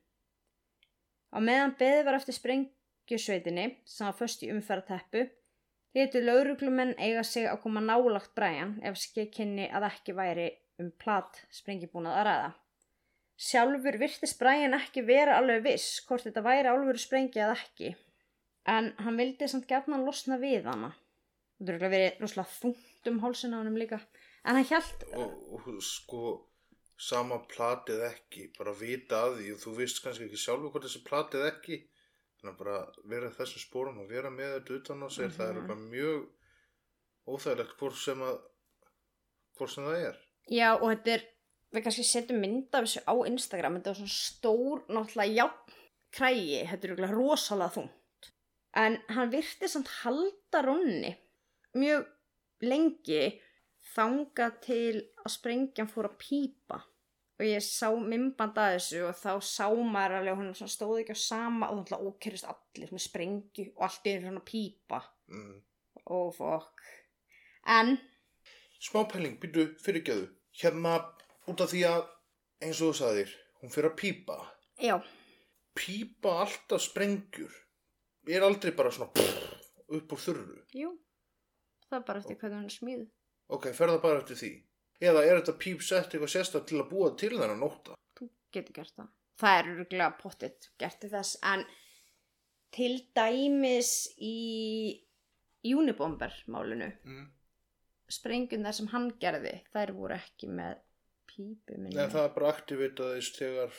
Á 1.29 1.37
meðan 1.37 1.75
beðið 1.77 2.05
var 2.07 2.17
eftir 2.17 2.37
sprengjusveitinni, 2.39 3.65
sem 3.85 4.07
var 4.07 4.17
föst 4.17 4.41
í 4.41 4.49
umferðateppu, 4.49 5.27
hétu 5.95 6.21
lauruglumenn 6.23 6.95
eiga 6.97 7.23
sig 7.23 7.45
að 7.45 7.61
koma 7.67 7.83
nálagt 7.83 8.33
Brian 8.37 8.79
ef 8.81 8.97
skekkinni 8.97 9.69
að 9.69 9.89
ekki 9.91 10.17
væri 10.17 10.49
um 10.81 10.89
plat 11.03 11.43
sprengjubúnað 11.53 12.19
að 12.19 12.27
ræða. 12.29 12.51
Sjálfur 13.35 13.99
virtist 14.01 14.39
Brian 14.39 14.73
ekki 14.77 15.03
vera 15.05 15.37
alveg 15.37 15.61
viss 15.67 16.01
hvort 16.07 16.25
þetta 16.25 16.43
væri 16.43 16.71
álfur 16.71 16.99
sprengja 16.99 17.45
eða 17.45 17.57
ekki, 17.59 17.95
en 18.65 18.93
hann 18.97 19.19
vildi 19.19 19.49
samt 19.51 19.67
gætna 19.69 20.01
losna 20.01 20.39
við 20.41 20.65
hana. 20.71 20.95
Það 21.59 21.75
er 21.75 21.91
verið 21.91 22.23
rosalega 22.23 22.55
þungt 22.57 23.11
um 23.11 23.19
hálsun 23.23 23.53
á 23.53 23.59
honum 23.59 23.77
líka. 23.79 23.99
En 24.45 24.55
hann 24.59 24.65
hjælt, 24.69 25.03
Og, 25.17 25.31
og 25.57 25.81
sko, 25.81 26.21
sama 26.97 27.39
platið 27.49 28.03
ekki, 28.11 28.47
bara 28.57 28.73
vita 28.77 29.23
að 29.25 29.39
því 29.39 29.51
og 29.55 29.59
þú 29.63 29.75
veist 29.79 30.01
kannski 30.03 30.27
ekki 30.29 30.37
sjálfur 30.43 30.71
hvort 30.71 30.85
þessi 30.85 31.01
platið 31.07 31.47
ekki. 31.49 31.79
Þannig 32.39 32.53
að 32.53 32.59
bara 32.61 32.77
vera 33.09 33.31
þessum 33.33 33.63
spórum 33.63 34.01
og 34.03 34.09
vera 34.11 34.29
með 34.29 34.53
þetta 34.59 34.77
utan 34.79 35.03
á 35.03 35.09
sér, 35.09 35.31
það 35.33 35.49
er 35.49 35.53
Mhm. 35.59 35.67
bara 35.67 35.79
mjög 35.79 36.27
óþægilegt 37.27 37.77
hvort 37.79 37.97
sem 37.97 38.21
að, 38.21 38.37
hvort 39.57 39.71
sem 39.73 39.83
það 39.87 40.05
er. 40.09 40.17
já 40.51 40.69
og 40.75 40.89
þetta 40.91 41.13
er, 41.15 41.23
við 41.73 41.83
kannski 41.83 42.03
setjum 42.05 42.39
mynd 42.43 42.75
af 42.75 42.83
þessu 42.85 43.01
á 43.09 43.13
Instagram, 43.27 43.79
þetta 43.79 43.89
er 43.89 43.99
svona 43.99 44.13
stór, 44.13 44.83
náttúrulega 44.93 45.35
jafn 45.35 45.73
krægi, 46.15 46.59
þetta 46.69 46.83
er 46.85 46.91
örugglega 46.93 47.17
rosalega 47.17 47.73
þungt. 47.75 48.29
En 48.75 48.97
hann 49.09 49.31
virti 49.31 49.67
samt 49.71 49.87
halda 50.03 50.61
ronni 50.63 51.15
mjög 51.75 52.05
lengi 52.61 53.41
þanga 53.95 54.49
til 54.63 54.99
að 55.23 55.31
sprengjan 55.35 55.89
fór 55.91 56.09
að 56.09 56.17
pípa. 56.21 56.81
Og 57.35 57.43
ég 57.43 57.63
sá 57.65 57.89
mymband 57.99 58.55
að 58.61 58.77
þessu 58.77 59.01
og 59.09 59.15
þá 59.19 59.31
sá 59.43 59.65
maður 59.75 60.13
alveg 60.21 60.37
hún 60.39 60.53
svona 60.55 60.71
stóð 60.71 61.01
ekki 61.01 61.15
á 61.15 61.19
sama 61.19 61.67
og 61.71 61.81
þannig 61.81 61.95
að 61.97 62.05
ókerist 62.07 62.47
allir 62.47 62.93
með 62.95 63.03
sprengju 63.03 63.65
og 63.73 63.81
allt 63.89 64.07
er 64.07 64.21
svona 64.23 64.43
pípa. 64.47 65.01
Mm. 65.31 65.57
Ó, 66.05 66.17
fokk. 66.31 66.85
En, 67.67 67.97
Smá 68.85 69.01
pæling, 69.09 69.35
býtu, 69.41 69.65
fyrirgjöðu. 69.81 70.27
Hérna, 70.61 70.97
út 71.49 71.61
af 71.63 71.71
því 71.71 71.81
að, 71.89 72.03
eins 72.63 72.79
og 72.83 72.91
þú 72.91 72.97
sagðir, 72.99 73.31
hún 73.61 73.71
fyrir 73.73 73.89
að 73.91 73.95
pípa. 73.99 74.35
já, 74.79 74.95
Pípa 75.75 76.35
alltaf 76.45 76.83
sprengjur. 76.85 77.51
Er 78.31 78.45
aldrei 78.47 78.71
bara 78.75 78.91
svona 78.93 79.09
pff, 79.11 79.55
upp 79.91 80.13
úr 80.15 80.21
þurru. 80.21 80.59
jú, 80.75 80.93
það 81.89 81.97
er 81.99 82.05
bara 82.07 82.21
eftir 82.21 82.37
hvernig 82.39 82.61
hún 82.61 82.69
er 82.69 82.75
smíð. 82.77 83.01
Ok, 83.49 83.67
ferða 83.77 83.99
bara 84.01 84.21
eftir 84.21 84.39
því. 84.39 84.51
Eða 85.05 85.23
er 85.27 85.39
þetta 85.41 85.57
píp 85.59 85.81
sett 85.85 86.13
eitthvað 86.13 86.31
sérstætt 86.33 86.67
til 86.71 86.79
að 86.81 86.89
búa 86.89 87.11
til 87.19 87.33
þennan 87.35 87.59
nótta? 87.61 87.95
Þú 88.17 88.29
getur 88.55 88.73
gert 88.79 88.93
það. 88.95 89.09
Það 89.41 89.59
er 89.59 89.69
örgulega 89.73 90.17
pottitt 90.17 90.69
gert 90.79 90.99
til 91.01 91.09
þess, 91.11 91.35
en 91.43 91.65
til 92.71 92.93
dæmis 93.15 93.91
í 94.23 95.01
Unibomber 95.65 96.31
málinu, 96.47 96.91
Mm. 97.05 97.27
sprengjum 98.09 98.73
sem 98.73 98.87
hann 98.87 99.11
gerði, 99.19 99.61
þær 99.73 99.93
voru 99.97 100.13
ekki 100.15 100.47
með 100.47 100.79
pípu 101.27 101.77
minni. 101.77 101.95
Nei, 101.95 102.07
það 102.07 102.23
er 102.29 102.33
bara 102.35 102.51
aktivitaðist 102.53 103.37
þegar 103.41 103.73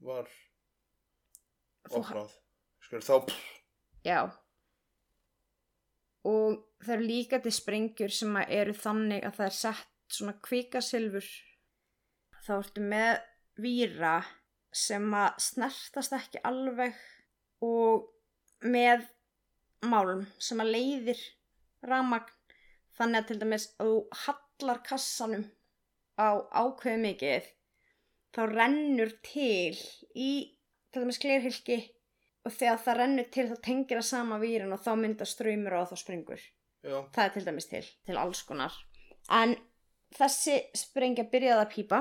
var 0.00 0.28
opnað. 1.90 2.30
Þá, 2.92 3.26
pff, 3.26 3.62
Já. 4.04 4.30
Og 6.28 6.60
það 6.84 6.94
eru 6.96 7.08
líka 7.08 7.40
til 7.42 7.54
sprengjur 7.54 8.14
sem 8.14 8.36
eru 8.44 8.74
þannig 8.78 9.24
að 9.26 9.38
það 9.38 9.48
er 9.48 9.56
sett 9.58 9.88
svona 10.12 10.36
kvikasilfur. 10.44 11.30
Þá 12.42 12.52
ertu 12.58 12.84
með 12.92 13.10
víra 13.62 14.14
sem 14.72 15.04
að 15.14 15.42
snertast 15.44 16.14
ekki 16.16 16.40
alveg 16.48 16.96
og 17.62 18.08
með 18.64 19.04
málum 19.82 20.24
sem 20.40 20.60
að 20.62 20.72
leiðir 20.76 21.20
ramagn 21.86 22.30
þannig 22.96 23.20
að 23.20 23.28
til 23.28 23.38
dæmis 23.42 23.66
að 23.82 23.90
þú 23.90 23.98
hallar 24.22 24.80
kassanum 24.86 25.44
á 26.20 26.30
ákveðu 26.54 27.02
mikið 27.02 27.48
þá 28.32 28.42
rennur 28.52 29.12
til 29.26 29.76
í 30.14 30.30
til 30.92 31.02
dæmis 31.02 31.20
glerhylki 31.22 31.78
og 32.46 32.52
þegar 32.52 32.80
það 32.84 32.98
rennur 32.98 33.28
til 33.34 33.46
þá 33.50 33.56
tengir 33.62 34.00
það 34.00 34.08
sama 34.08 34.38
vírin 34.42 34.74
og 34.74 34.82
þá 34.82 34.92
myndar 34.98 35.30
ströymur 35.30 35.76
og 35.78 35.90
þá 35.92 35.96
springur. 36.00 36.40
já, 36.82 36.98
Það 37.14 37.24
er 37.24 37.34
til 37.36 37.44
dæmis 37.44 37.68
til, 37.70 37.84
til 38.06 38.18
alls 38.18 38.42
konar. 38.42 38.72
En 39.30 39.54
þessi 40.16 40.56
sprengja 40.76 41.24
byrjaði 41.30 41.64
að 41.64 41.72
pípa 41.74 42.00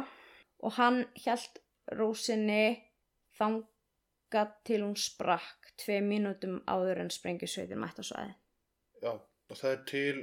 og 0.65 0.73
hann 0.77 1.03
hjælt 1.15 1.61
rósinni 1.97 2.81
þanga 3.37 4.45
til 4.65 4.81
hún 4.81 4.97
sprakk 4.97 5.73
tvei 5.77 6.01
mínútum 6.01 6.61
áður 6.67 7.03
en 7.03 7.13
sprengjusveitin 7.13 7.79
mætt 7.81 8.01
á 8.01 8.03
svæði. 8.03 8.33
já. 9.01 9.13
Og 9.51 9.57
það 9.59 9.71
er 9.71 9.81
til 9.85 10.19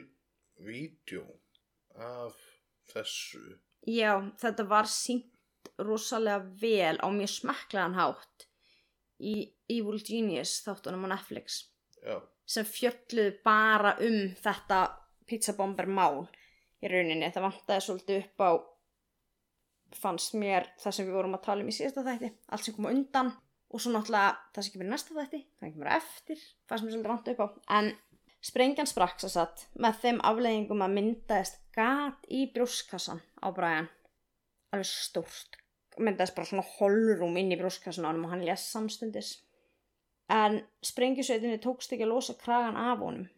vídeo 0.65 1.25
af 1.95 2.37
þessu. 2.89 3.59
Já, 3.85 4.15
þetta 4.41 4.65
var 4.65 4.89
sínt 4.89 5.69
rosalega 5.79 6.41
vel 6.63 6.97
á 6.97 7.09
mjög 7.13 7.35
smekklegan 7.35 7.95
hátt 7.99 8.48
í 9.19 9.35
Evil 9.69 10.01
Genius 10.05 10.59
þáttunum 10.67 11.07
á 11.11 11.15
Netflix 11.15 11.63
Já, 12.03 12.19
sem 12.49 12.67
fjölluðu 12.67 13.39
bara 13.45 13.97
um 14.05 14.33
þetta 14.39 14.81
pizzabomber 15.29 15.89
mál 15.91 16.27
í 16.83 16.91
rauninni. 16.91 17.29
Það 17.35 17.47
vantaði 17.49 17.85
svolítið 17.85 18.23
upp 18.23 18.45
á 18.45 18.51
fannst 19.99 20.35
mér 20.39 20.69
það 20.81 20.97
sem 20.97 21.09
við 21.09 21.17
vorum 21.19 21.37
að 21.39 21.45
tala 21.47 21.65
um 21.65 21.71
í 21.71 21.77
síðasta 21.77 22.05
þætti. 22.07 22.33
Allt 22.53 22.67
sem 22.67 22.77
kom 22.77 22.91
undan 22.91 23.33
og 23.69 23.83
svo 23.83 23.93
náttúrulega 23.93 24.37
það 24.55 24.65
sem 24.65 24.75
kemur 24.75 24.89
í 24.89 24.93
næsta 24.93 25.17
þætti 25.17 25.41
það 25.61 25.73
kemur 25.75 25.93
eftir, 25.99 26.43
sem 26.43 26.75
er 26.75 26.83
svolítið 26.83 27.13
vantaði 27.13 27.37
upp 27.37 27.45
á. 27.45 27.49
En 27.79 27.93
sprengjan 28.49 28.89
sprakk 28.89 29.23
svo 29.23 29.33
satt 29.33 29.67
með 29.77 30.03
þeim 30.05 30.21
afleiðingum 30.31 30.85
að 30.87 30.99
myndaðist 30.99 31.63
gat 31.77 32.29
í 32.33 32.45
brjóskassan 32.55 33.23
á 33.45 33.49
Brian. 33.55 33.91
Alveg 34.73 34.89
stórt 34.89 35.59
myndaðist 35.99 36.37
bara 36.37 36.51
svona 36.51 36.67
holrum 36.79 37.37
inn 37.37 37.53
í 37.53 37.59
hann 37.59 38.25
og 38.25 38.31
hann 38.33 38.47
lés 38.47 38.65
samstundis 38.73 39.33
en 40.29 40.61
sprengjusveitinni 40.85 41.59
tókst 41.65 41.93
ekki 41.93 42.05
að 42.07 42.15
losa 42.15 42.35
kragan 42.41 42.77
af 42.77 43.03
honum 43.03 43.29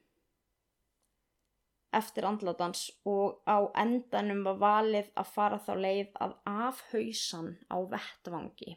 eftir 1.97 2.27
andlátans 2.27 2.85
og 3.09 3.41
á 3.51 3.59
endanum 3.83 4.45
var 4.47 4.59
valið 4.63 5.11
að 5.19 5.33
fara 5.35 5.59
þá 5.59 5.73
leið 5.85 6.11
að 6.27 6.35
afhausan 6.51 7.51
á 7.67 7.77
vettvangi 7.95 8.77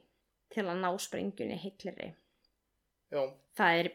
til 0.53 0.65
að 0.65 0.81
ná 0.81 0.89
sprengjunni 1.01 1.57
heillri. 1.61 2.13
já, 3.13 3.23
Það 3.57 3.79
er 3.79 3.89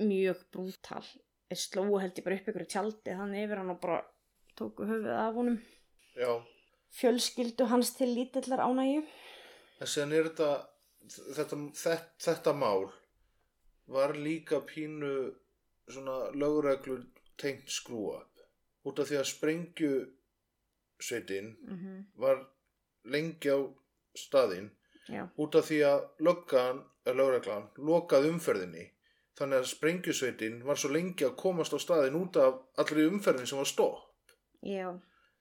mjög 0.00 0.44
brútal. 0.54 1.04
Þeir 1.50 1.60
slóu 1.60 1.98
held 1.98 2.18
ég 2.18 2.24
bara 2.26 2.38
upp 2.38 2.48
ykkur 2.50 2.66
tjaldi 2.66 3.16
þannig 3.18 3.46
yfir 3.46 3.60
hann 3.60 3.74
og 3.74 3.80
bara 3.82 4.00
tóku 4.58 4.86
höfuð 4.86 5.14
af 5.14 5.34
honum. 5.34 5.60
já. 6.16 6.32
Fjölskyldu 6.90 7.64
hans 7.70 7.94
til 7.94 8.14
lítillar 8.14 8.62
ánægju. 8.66 9.02
En 9.80 9.86
sen 9.86 10.12
er 10.12 10.28
þetta, 10.28 10.50
þetta, 11.36 11.58
þetta, 11.82 11.98
þetta 12.18 12.52
mál 12.52 12.90
var 13.90 14.14
líka 14.14 14.60
pínu 14.66 15.12
svona 15.90 16.30
lögreglur 16.34 17.06
tengt 17.38 17.70
skrúa 17.70 18.20
út 18.86 19.00
af 19.00 19.08
því 19.10 19.16
að 19.20 19.30
sprengju 19.34 19.92
sveitin 21.00 21.56
Mm 21.60 21.76
-hmm. 21.76 22.04
var 22.20 22.46
lengi 23.04 23.48
á 23.48 23.58
staðinn. 24.14 24.70
Já, 25.08 25.28
út 25.36 25.54
af 25.54 25.64
því 25.64 25.78
að 25.92 26.00
löggan, 26.18 26.84
lögreglan, 27.04 27.68
lokaði 27.76 28.28
umferðinni. 28.28 28.90
Þannig 29.38 29.58
að 29.58 29.64
sprengjusveitin 29.64 30.64
var 30.64 30.76
svo 30.76 30.90
lengi 30.90 31.24
að 31.24 31.36
komast 31.36 31.72
á 31.72 31.78
staðinn 31.78 32.14
út 32.22 32.36
af 32.36 32.54
allri 32.76 33.06
umferðin 33.06 33.46
sem 33.46 33.58
var 33.58 33.66
stopp. 33.66 34.32
Já, 34.62 35.00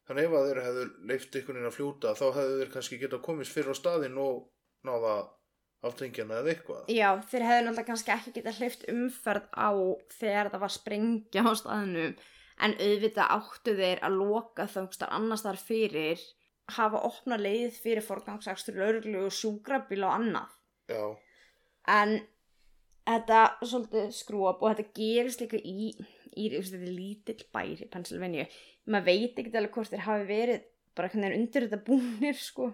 þannig 0.09 0.25
ef 0.25 0.37
að 0.37 0.47
þeir 0.49 0.61
hefðu 0.65 0.85
leift 1.11 1.35
einhvern 1.35 1.59
veginn 1.59 1.69
að 1.69 1.75
fljóta 1.77 2.15
þá 2.17 2.25
hefðu 2.39 2.55
þeir 2.61 2.71
kannski 2.73 2.99
getað 3.03 3.21
komist 3.27 3.53
fyrir 3.53 3.77
á 3.77 3.79
staðinn 3.79 4.17
og 4.23 4.41
náða 4.87 5.13
aftengjana 5.85 6.41
eða 6.41 6.51
eitthvað. 6.53 6.89
Já, 6.91 7.09
þeir 7.29 7.45
hefðu 7.47 7.67
náttúrulega 7.67 7.89
kannski 7.91 8.13
ekki 8.15 8.33
getað 8.39 8.59
hleyft 8.59 8.83
umferð 8.91 9.47
á 9.55 9.71
þegar 10.17 10.51
það 10.51 10.65
var 10.65 10.75
sprengja 10.75 11.45
á 11.45 11.51
staðnum 11.61 12.17
en 12.59 12.75
auðvitað 12.75 13.35
áttu 13.37 13.75
þeir 13.77 14.03
að 14.03 14.17
loka 14.19 14.65
þangstar 14.67 15.13
annars 15.15 15.45
þar 15.45 15.61
fyrir 15.61 16.25
hafa 16.75 16.99
opna 17.07 17.37
leið 17.39 17.77
fyrir 17.79 18.05
forgangsakstur 18.05 18.77
lauruglu 18.77 19.23
og 19.29 19.33
sjúkrabíl 19.33 20.03
og 20.03 20.17
annað. 20.17 20.57
Já, 20.89 21.03
en 21.89 22.19
þetta 23.09 23.41
svolítið 23.63 24.11
skrúab 24.13 24.61
og 24.61 24.73
þetta 24.73 24.97
gerist 24.99 25.41
líka 25.43 25.59
í, 25.63 25.93
í 26.38 26.50
þetta 26.55 26.91
lítill 26.93 27.45
bær 27.53 27.83
í 27.86 27.89
Pennsylvania 27.93 28.45
maður 28.89 29.07
veit 29.09 29.39
ekki 29.41 29.55
alveg 29.55 29.75
hvort 29.75 29.93
þeir 29.93 30.05
hafi 30.05 30.27
verið 30.29 30.65
bara 30.98 31.12
hvernig 31.12 31.29
þeir 31.29 31.39
undir 31.39 31.67
þetta 31.67 31.86
búnir 31.89 32.39
sko 32.39 32.71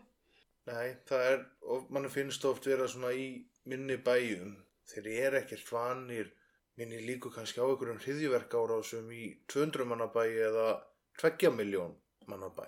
nei, 0.69 0.95
það 1.09 1.27
er 1.33 1.43
og 1.75 1.91
mann 1.93 2.09
finnst 2.13 2.47
oft 2.49 2.67
vera 2.69 2.87
svona 2.91 3.13
í 3.13 3.27
minni 3.69 3.99
bæjum 4.01 4.55
þeir 4.89 5.11
eru 5.27 5.41
ekkert 5.41 5.71
vanir 5.75 6.33
minni 6.79 6.99
líku 7.05 7.31
kannski 7.33 7.61
á 7.61 7.65
einhverjum 7.67 8.01
hriðjverk 8.03 8.57
árásum 8.59 9.13
í 9.15 9.29
200 9.51 9.87
manna 9.91 10.09
bæ 10.11 10.25
eða 10.25 10.67
2 11.21 11.53
miljón 11.55 11.95
manna 12.27 12.51
bæ 12.51 12.67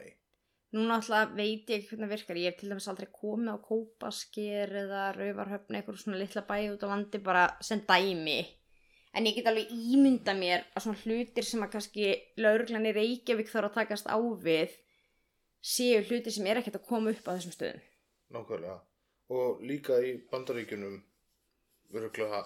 Núna 0.76 0.98
alltaf 1.00 1.30
veit 1.32 1.70
ég 1.72 1.78
ekki 1.78 1.94
hvernig 1.94 2.10
það 2.10 2.12
virkar. 2.12 2.38
Ég 2.42 2.52
hef 2.52 2.58
til 2.60 2.72
dæmis 2.74 2.88
aldrei 2.92 3.08
komið 3.16 3.54
á 3.56 3.58
kópasker 3.64 4.74
eða 4.82 5.04
rauvarhöfni 5.16 5.80
eitthvað 5.80 6.00
svona 6.02 6.20
litla 6.20 6.44
bæi 6.50 6.74
út 6.74 6.84
á 6.84 6.88
landi 6.92 7.22
bara 7.24 7.44
sem 7.64 7.84
dæmi. 7.88 8.42
En 9.18 9.26
ég 9.26 9.40
get 9.40 9.48
alveg 9.50 9.72
ímynda 9.74 10.36
mér 10.38 10.68
að 10.78 10.84
svona 10.86 11.02
hlutir 11.02 11.46
sem 11.46 11.64
að 11.66 11.72
kannski 11.74 12.10
lauruglan 12.38 12.86
í 12.86 12.94
Reykjavík 12.94 13.50
þarf 13.50 13.72
að 13.72 13.78
takast 13.80 14.10
á 14.14 14.18
við 14.46 14.76
séu 15.66 16.04
hlutir 16.06 16.36
sem 16.36 16.46
er 16.46 16.60
ekkert 16.62 16.78
að 16.78 16.90
koma 16.92 17.14
upp 17.16 17.26
á 17.26 17.34
þessum 17.34 17.56
stöðum. 17.56 17.82
nákvæmlega. 18.36 18.78
Og 19.34 19.62
líka 19.66 19.98
í 20.04 20.14
bandaríkjunum 20.32 21.00
öruglega 21.96 22.44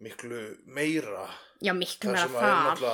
miklu 0.00 0.40
meira. 0.66 1.28
Já, 1.62 1.74
miklu 1.76 2.14
meira 2.14 2.26
sem 2.26 2.38
að 2.40 2.86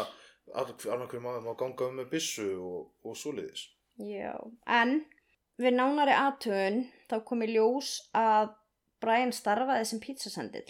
er 0.51 0.67
náttúrulega 0.67 1.23
maður 1.25 1.47
má 1.47 1.55
ganga 1.63 1.89
um 1.89 1.97
með 2.01 2.11
byssu 2.17 2.49
og, 2.59 2.91
og 3.07 3.17
svoleiðis. 3.17 3.69
Já, 4.01 4.35
en 4.67 5.05
við 5.61 5.77
nánari 5.77 6.17
aðtögun 6.17 6.83
þá 7.11 7.17
kom 7.29 7.45
í 7.47 7.53
ljós 7.55 7.95
að 8.17 8.55
Brian 9.01 9.33
starfaði 9.33 9.87
sem 9.89 10.03
pizzasendill 10.03 10.67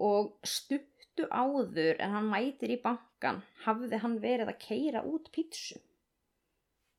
og 0.00 0.32
stuttu 0.46 1.26
áður 1.28 2.00
en 2.00 2.14
hann 2.16 2.28
mætir 2.32 2.72
í 2.74 2.80
bankan 2.82 3.42
hafði 3.66 4.00
hann 4.02 4.18
verið 4.22 4.52
að 4.52 4.60
keira 4.64 5.04
út 5.06 5.28
pítsu. 5.34 5.78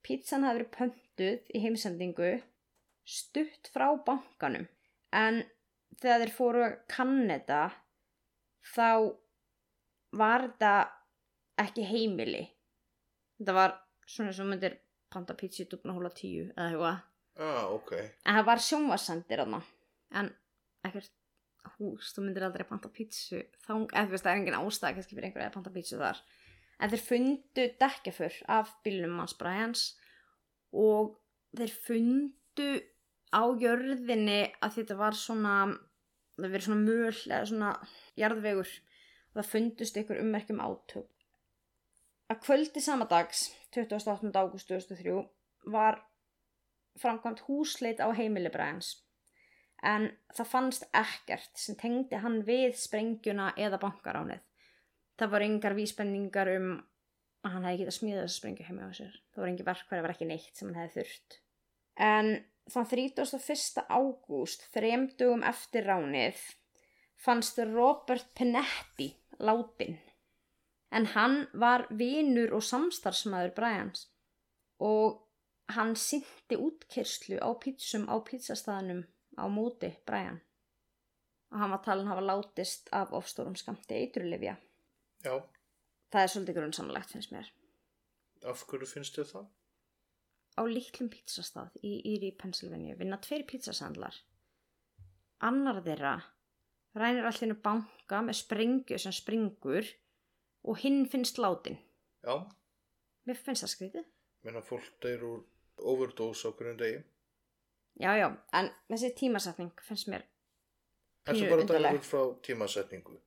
Pítsan 0.05 0.45
hafði 0.45 0.61
verið 0.61 0.75
pöntuð 0.77 1.51
í 1.55 1.63
heimsendingu 1.65 2.31
stutt 3.07 3.69
frá 3.73 3.87
bankanum 4.05 4.67
en 5.15 5.43
þegar 6.01 6.23
þeir 6.23 6.33
fóru 6.35 6.63
að 6.65 6.77
kanna 6.91 7.37
þetta 7.37 7.61
þá 8.71 8.89
var 10.21 10.47
þetta 10.47 10.73
ekki 11.61 11.85
heimili. 11.87 12.43
Þetta 13.39 13.55
var 13.57 13.77
svona 14.09 14.33
sem 14.35 14.49
myndir 14.49 14.77
panta 15.11 15.35
pítsi 15.37 15.65
dugna 15.69 15.95
hóla 15.95 16.11
tíu 16.15 16.47
eða 16.55 16.67
eitthvað. 16.69 16.99
ah, 17.41 17.65
ok, 17.73 17.91
En 18.25 18.37
það 18.37 18.47
var 18.49 18.63
sjónvarsendir 18.67 19.41
þarna. 19.43 19.61
En 20.19 20.29
ekkert 20.87 21.11
hús, 21.77 22.11
þú 22.15 22.25
myndir 22.25 22.45
aldrei 22.45 22.65
panta 22.67 22.89
pítsu 22.93 23.41
þá, 23.63 23.73
eða 23.73 24.05
þú 24.05 24.13
veist, 24.13 24.25
það 24.25 24.31
er 24.31 24.39
engin 24.39 24.57
ástæða 24.57 24.93
kannski 24.97 25.17
fyrir 25.17 25.27
einhverja 25.29 25.49
að 25.51 25.57
panta 25.57 25.73
pítsu 25.75 25.99
þar. 26.01 26.21
En 26.81 26.91
þeir 26.91 27.03
fundu 27.05 27.65
dekkjafur 27.81 28.37
af 28.49 28.71
bílnum 28.85 29.19
hans 29.21 29.35
Brians 29.37 29.83
og 30.73 31.15
þeir 31.57 31.73
fundu 31.85 32.69
á 33.31 33.43
jörðinni 33.61 34.41
að 34.59 34.77
þetta 34.79 34.97
var 34.99 35.17
svona, 35.17 35.55
það 36.39 36.55
verið 36.55 36.67
svona 36.67 36.85
möl 36.87 37.13
eða 37.13 37.43
svona 37.51 37.73
jarðvegur 38.19 38.71
og 38.71 39.39
það 39.39 39.51
fundust 39.51 39.99
ykkur 40.01 40.23
ummerkjum 40.23 40.63
átök. 40.63 41.07
Að 42.31 42.41
kvöldi 42.45 42.81
sama 42.83 43.05
dags, 43.11 43.49
28. 43.75 44.31
ágúst 44.31 44.71
2003, 44.71 45.21
var 45.71 45.99
framkvæmt 46.99 47.45
húsleit 47.47 48.01
á 48.03 48.07
heimili 48.15 48.49
Brians 48.51 48.95
en 49.81 50.07
það 50.35 50.49
fannst 50.51 50.87
ekkert 50.93 51.57
sem 51.57 51.77
tengdi 51.79 52.19
hann 52.21 52.41
við 52.45 52.75
sprengjuna 52.77 53.51
eða 53.57 53.79
bankaránið. 53.81 54.41
Það 55.17 55.33
voru 55.33 55.47
engar 55.47 55.77
vísbendingar 55.77 56.51
um 56.55 56.71
að 57.41 57.55
hann 57.55 57.65
hefði 57.65 57.81
getað 57.81 57.97
smíðað 57.97 58.23
þessa 58.25 58.39
sprengju 58.39 58.67
heima 58.67 58.87
á 58.89 58.91
sér. 58.93 59.17
Það 59.31 59.41
voru 59.41 59.51
engi 59.51 59.65
verkværi, 59.65 59.97
það 59.97 60.05
var 60.05 60.13
ekki 60.13 60.29
neitt 60.29 60.57
sem 60.57 60.69
hann 60.69 60.81
hefði 60.81 61.01
þurft. 61.01 61.37
En 62.01 62.29
þann 62.71 62.89
31. 62.91 63.81
ágúst, 63.89 64.65
þrem 64.73 65.07
dugum 65.17 65.45
eftir 65.49 65.87
ránið, 65.89 66.43
fannst 67.21 67.59
Robert 67.71 68.29
Pinetti 68.37 69.09
látin. 69.41 69.97
En 70.91 71.07
hann 71.15 71.45
var 71.53 71.87
vinur 71.89 72.53
og 72.57 72.65
samstarfsmaður 72.67 73.53
Brians 73.57 74.07
og 74.81 75.21
hann 75.71 75.95
synti 75.95 76.57
útkerslu 76.59 77.39
á 77.39 77.49
pítsum 77.61 78.09
á 78.11 78.19
pítsastaðnum 78.27 79.05
á 79.41 79.45
móti 79.49 79.89
Brian. 80.05 80.39
Og 81.51 81.59
hann 81.59 81.71
var 81.73 81.81
talin 81.83 82.07
hafa 82.07 82.21
látist 82.21 82.89
af 82.95 83.11
ofstórum 83.17 83.55
skamti 83.59 83.93
eiturlifja. 83.97 84.55
já, 85.23 85.41
Það 86.11 86.21
er 86.23 86.27
svolítið 86.27 86.55
grunnsamlegt 86.59 87.09
finnst 87.11 87.31
mér. 87.31 87.49
af 88.45 88.63
hverju 88.67 88.87
finnst 88.87 89.15
þið 89.17 89.27
það? 89.33 89.45
Á 90.59 90.61
lítlum 90.67 91.09
pítsastað 91.09 91.69
í 91.83 91.91
Íri, 92.13 92.31
Pennsylvania 92.37 92.95
vinna 92.95 93.17
tveir 93.17 93.45
pítsasandlar. 93.47 94.15
Annar 95.41 95.81
þeirra 95.85 96.15
rænir 96.95 97.25
allinu 97.29 97.55
banka 97.63 98.19
með 98.25 98.35
sprengju 98.41 98.97
sem 98.99 99.13
springur 99.15 99.87
og 100.63 100.77
hinn 100.83 101.05
finnst 101.09 101.37
látin. 101.39 101.77
Já, 102.23 102.35
Mér 103.25 103.37
finnst 103.37 103.63
það 103.63 103.71
skrítið. 103.75 104.05
menna 104.43 104.61
fólk 104.61 104.87
deyr 105.01 105.23
úr 105.23 105.43
overdose 105.77 106.47
á 106.49 106.51
hverjum 106.51 106.77
degi 106.77 107.03
Já, 107.99 108.13
já, 108.17 108.29
en 108.53 108.69
þessi 108.89 109.11
tímasetning 109.17 109.71
finnst 109.83 110.07
mér 110.07 110.23
Pínu 111.27 111.43
er 111.45 111.49
bara 111.51 111.61
undarleg. 111.61 111.91
dægur 111.99 112.07
frá 112.07 112.21
tímasetningu 112.47 113.17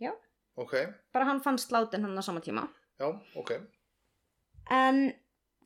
Já. 0.00 0.12
Ok, 0.58 0.74
bara 1.12 1.24
hann 1.24 1.40
fannst 1.42 1.70
látin 1.72 2.02
hann 2.04 2.18
á 2.18 2.22
sama 2.22 2.40
tíma. 2.40 2.68
já, 3.00 3.08
ok 3.36 3.52
En 4.70 5.14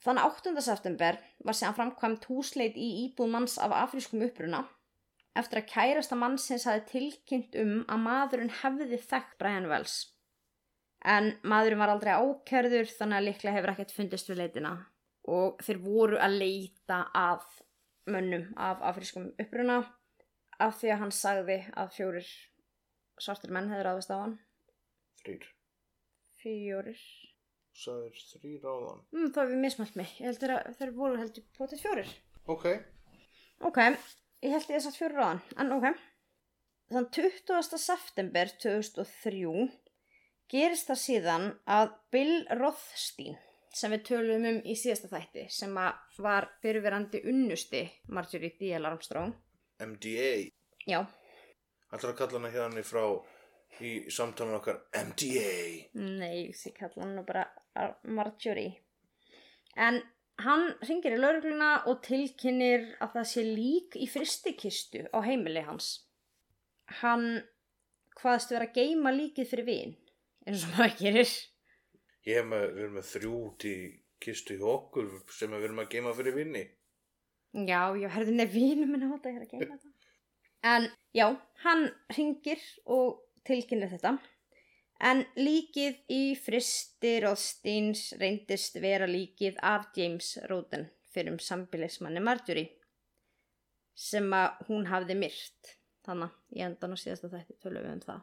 þann 0.04 0.18
8. 0.18 0.54
september 0.62 1.18
var 1.44 1.54
síðan 1.54 1.74
framkvæmt 1.74 2.24
húsleit 2.30 2.76
í 2.78 2.88
íbúð 3.08 3.30
manns 3.34 3.58
af 3.58 3.72
afrískum 3.74 4.22
uppruna 4.22 4.64
eftir 5.36 5.58
að 5.62 5.68
kærasta 5.72 6.16
mannsins 6.18 6.64
hafi 6.68 6.84
tilkynnt 6.92 7.54
um 7.56 7.84
að 7.88 8.02
maðurinn 8.04 8.50
hefði 8.62 8.98
þekkt 9.00 9.38
Brian 9.40 9.66
Wells. 9.70 9.94
En 11.04 11.32
maðurinn 11.42 11.80
var 11.80 11.88
aldrei 11.94 12.12
ákjörður 12.14 12.90
þannig 12.98 13.16
að 13.18 13.26
líklega 13.28 13.54
hefur 13.56 13.72
ekkert 13.72 13.94
fundist 13.96 14.28
við 14.30 14.36
leitina 14.42 14.72
og 15.32 15.62
þeir 15.64 15.78
voru 15.82 16.18
að 16.20 16.36
leita 16.42 16.98
að 17.16 17.46
mönnum 18.10 18.48
af 18.56 18.82
afrískum 18.92 19.30
uppruna 19.40 19.82
af 20.62 20.78
því 20.80 20.94
að 20.94 21.02
hann 21.02 21.14
sagði 21.14 21.58
að 21.78 21.92
fjórir 21.96 22.30
svartir 23.22 23.52
menn 23.54 23.70
hefur 23.72 23.90
aðvist 23.92 24.14
á 24.14 24.16
hann. 24.18 24.38
Þrýr. 25.22 25.44
Fjórir. 26.42 27.02
Sæður 27.72 28.16
þrýr 28.28 28.64
áðan. 28.68 29.04
Mm, 29.14 29.28
það 29.32 29.44
hefur 29.44 29.62
mismælt 29.64 29.98
mig. 29.98 30.16
Ég 30.18 30.28
heldur 30.28 30.54
að 30.58 30.74
þeir 30.80 30.94
voru 30.96 31.20
heldur 31.20 31.46
potið 31.56 31.84
fjórir. 31.84 32.10
Ok. 32.52 32.66
Ok, 33.62 33.78
ég 34.42 34.56
held 34.56 34.72
ég 34.74 34.88
að 34.90 34.98
fjórir 34.98 35.20
ráðan, 35.20 35.40
en 35.62 35.76
ok. 35.76 35.86
Þann 36.92 37.08
20. 37.14 37.78
september 37.78 38.50
2003 38.60 39.68
gerist 40.52 40.90
það 40.90 41.00
síðan 41.00 41.46
að 41.70 41.94
Bill 42.12 42.42
Rothstein, 42.58 43.38
sem 43.72 43.92
við 43.94 44.02
tölum 44.08 44.44
um 44.50 44.58
í 44.68 44.74
síðasta 44.76 45.08
þætti, 45.12 45.46
sem 45.50 45.74
var 46.24 46.48
fyrirverandi 46.62 47.22
unnusti 47.30 47.82
Marjorie 48.08 48.52
D.L. 48.60 48.84
Armstrong. 48.90 49.32
MDA. 49.82 50.50
Já, 50.86 51.00
að 51.92 52.04
kalla 52.18 52.38
hana 52.38 52.50
hérna 52.52 52.82
frá 52.86 53.04
í 53.82 53.92
samtalenu 54.12 54.58
okkar 54.60 54.82
MDA. 54.94 55.88
nei, 55.94 56.52
því 56.52 56.72
kalla 56.78 57.02
hann 57.04 57.14
nú 57.16 57.24
bara 57.26 57.46
Ar- 57.74 57.96
Marjorie. 58.04 58.74
En 59.76 60.02
hann 60.44 60.66
ringir 60.88 61.14
í 61.16 61.20
laurugluna 61.20 61.70
og 61.88 62.02
tilkynir 62.04 62.84
að 63.00 63.14
það 63.16 63.26
sé 63.32 63.44
lík 63.46 63.96
í 63.96 64.08
fristikistu 64.10 65.06
á 65.12 65.18
heimili 65.24 65.62
hans. 65.64 66.04
Hann 67.00 67.42
hvaðst 68.20 68.52
vera 68.52 68.68
að 68.68 68.76
geima 68.76 69.12
líkið 69.14 69.48
fyrir 69.48 69.64
vin, 69.68 69.94
eins 70.46 70.66
og 70.68 70.74
maður 70.76 70.98
gerir. 71.00 71.32
Ég 72.28 72.38
hef 72.38 72.46
með, 72.46 72.68
við 72.70 72.84
erum 72.84 72.98
með 72.98 73.08
þrjú 73.10 73.38
til 73.62 73.78
kistu 74.22 74.56
hjá 74.58 74.68
okkur 74.76 75.08
sem 75.34 75.50
við 75.50 75.66
erum 75.66 75.82
að 75.82 75.90
geima 75.96 76.14
fyrir 76.14 76.36
vinni. 76.36 76.62
Já, 77.52 77.80
já, 77.98 78.08
herði 78.14 78.36
nefn 78.36 78.54
vinum 78.54 78.92
minn 78.94 79.08
átt 79.08 79.26
að 79.26 79.34
ég 79.34 79.40
er 79.40 79.46
að 79.46 79.54
geima 79.56 79.74
þetta. 79.74 79.90
En 80.62 80.86
já, 81.12 81.26
hann 81.64 81.88
ringir 82.14 82.62
og 82.86 83.18
tilkynir 83.48 83.90
þetta. 83.90 84.14
En 85.02 85.24
líkið 85.34 85.98
í 86.14 86.22
fristi 86.38 87.16
Rothsteins 87.24 88.12
reyndist 88.20 88.78
vera 88.78 89.08
líkið 89.10 89.58
af 89.66 89.88
James 89.98 90.36
Roden 90.46 90.86
fyrir 91.12 91.34
um 91.34 91.40
sambilismanni 91.42 92.22
Marjorie 92.22 92.70
sem 93.98 94.30
að 94.32 94.62
hún 94.68 94.86
hafði 94.88 95.18
myrt. 95.18 95.72
Þannig 96.06 96.38
í 96.54 96.62
endan 96.62 96.94
og 96.94 97.02
síðasta 97.02 97.30
þætti 97.34 97.58
tölum 97.62 97.82
við 97.82 97.96
um 97.96 98.04
það. 98.06 98.22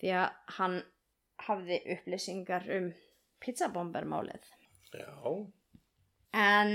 Því 0.00 0.12
að 0.20 0.28
hann 0.58 0.76
hafði 1.48 1.80
upplýsingar 1.96 2.68
um 2.76 2.92
pizzabombermálið. 3.42 4.46
Já. 4.92 5.16
En 6.32 6.72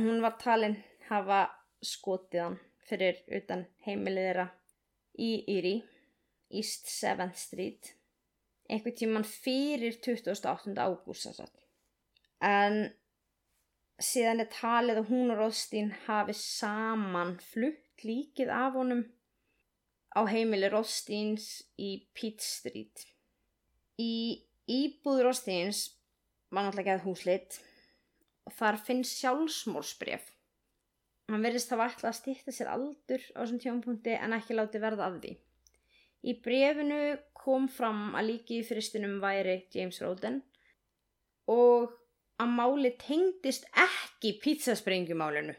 hún 0.00 0.22
var 0.24 0.36
talin 0.40 0.76
hafa 1.08 1.44
skotið 1.82 2.44
hann 2.44 2.58
fyrir 2.88 3.20
utan 3.38 3.66
heimilið 3.86 4.28
þeirra 4.28 4.46
í 5.22 5.30
Erie, 5.56 5.82
East 6.52 6.88
7th 6.92 7.38
Street, 7.38 7.92
einhvern 8.68 8.96
tíman 8.96 9.28
fyrir 9.28 9.98
28. 10.00 10.74
ágúst. 10.76 11.42
En 12.42 12.78
síðan 14.02 14.42
er 14.42 14.50
talið 14.52 15.02
að 15.02 15.10
hún 15.12 15.32
og 15.34 15.42
Rothstein 15.42 15.92
hafi 16.06 16.34
saman 16.36 17.36
flutt 17.52 18.04
líkið 18.06 18.50
af 18.52 18.78
honum 18.78 19.04
á 20.16 20.20
heimili 20.28 20.68
Rothsteins 20.72 21.62
í 21.78 21.94
Pitt 22.16 22.42
Street. 22.44 23.06
Í 24.00 24.42
íbúð 24.70 25.22
Rothsteins 25.26 25.84
var 26.52 26.66
náttúrulega 26.66 26.94
ekki 26.94 27.00
að 27.00 27.06
húsleitt 27.06 27.58
og 28.46 28.54
þar 28.58 28.78
finnst 28.86 29.18
sjálfsmórsbref. 29.20 30.28
Hann 31.30 31.44
verðist 31.46 31.70
hafa 31.72 31.88
ætlað 31.88 32.10
að 32.10 32.18
stýtta 32.18 32.54
sér 32.54 32.70
aldur 32.72 33.24
á 33.32 33.38
þessum 33.40 33.60
tjónpunkti 33.62 34.14
en 34.18 34.36
ekki 34.36 34.56
láti 34.58 34.82
verða 34.82 35.08
af 35.08 35.18
því. 35.22 35.36
Í 36.22 36.32
brefinu 36.42 37.00
kom 37.34 37.66
fram 37.70 38.12
að 38.18 38.28
líki 38.28 38.60
í 38.60 38.66
fyrstunum 38.66 39.18
væri 39.22 39.62
James 39.74 39.98
Roden 40.02 40.42
og 41.50 41.94
að 42.42 42.52
máli 42.58 42.92
tengdist 42.98 43.66
ekki 43.78 44.36
pizzasprengjumálinu. 44.42 45.54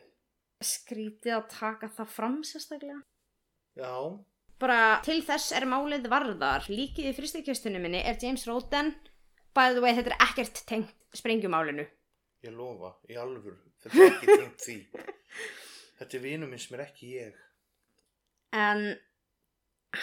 Skrítið 0.63 1.35
að 1.37 1.49
taka 1.51 1.89
það 1.91 2.13
fram 2.15 2.37
sérstaklega. 2.47 3.01
Já. 3.79 3.95
Bara 4.61 4.99
til 5.05 5.19
þess 5.25 5.53
er 5.57 5.65
málið 5.69 6.07
varðar. 6.11 6.67
Líkið 6.69 7.09
í 7.09 7.15
fyrstukjöstunum 7.17 7.83
minni 7.83 8.03
er 8.03 8.19
James 8.21 8.45
Roden. 8.47 8.93
By 9.53 9.73
the 9.73 9.81
way, 9.83 9.95
þetta 9.97 10.13
er 10.13 10.25
ekkert 10.27 10.63
tengt 10.69 10.93
sprengjumálinu. 11.17 11.85
Ég 12.43 12.55
lofa, 12.57 12.93
í 13.09 13.17
alvöru. 13.19 13.57
Þetta 13.83 13.99
er 13.99 14.13
ekki 14.13 14.37
tengt 14.37 14.63
því. 14.65 14.77
Þetta 15.99 16.17
er 16.17 16.23
vinur 16.23 16.49
minn 16.51 16.61
sem 16.61 16.77
er 16.77 16.85
ekki 16.87 17.11
ég. 17.15 17.35
En 18.53 18.81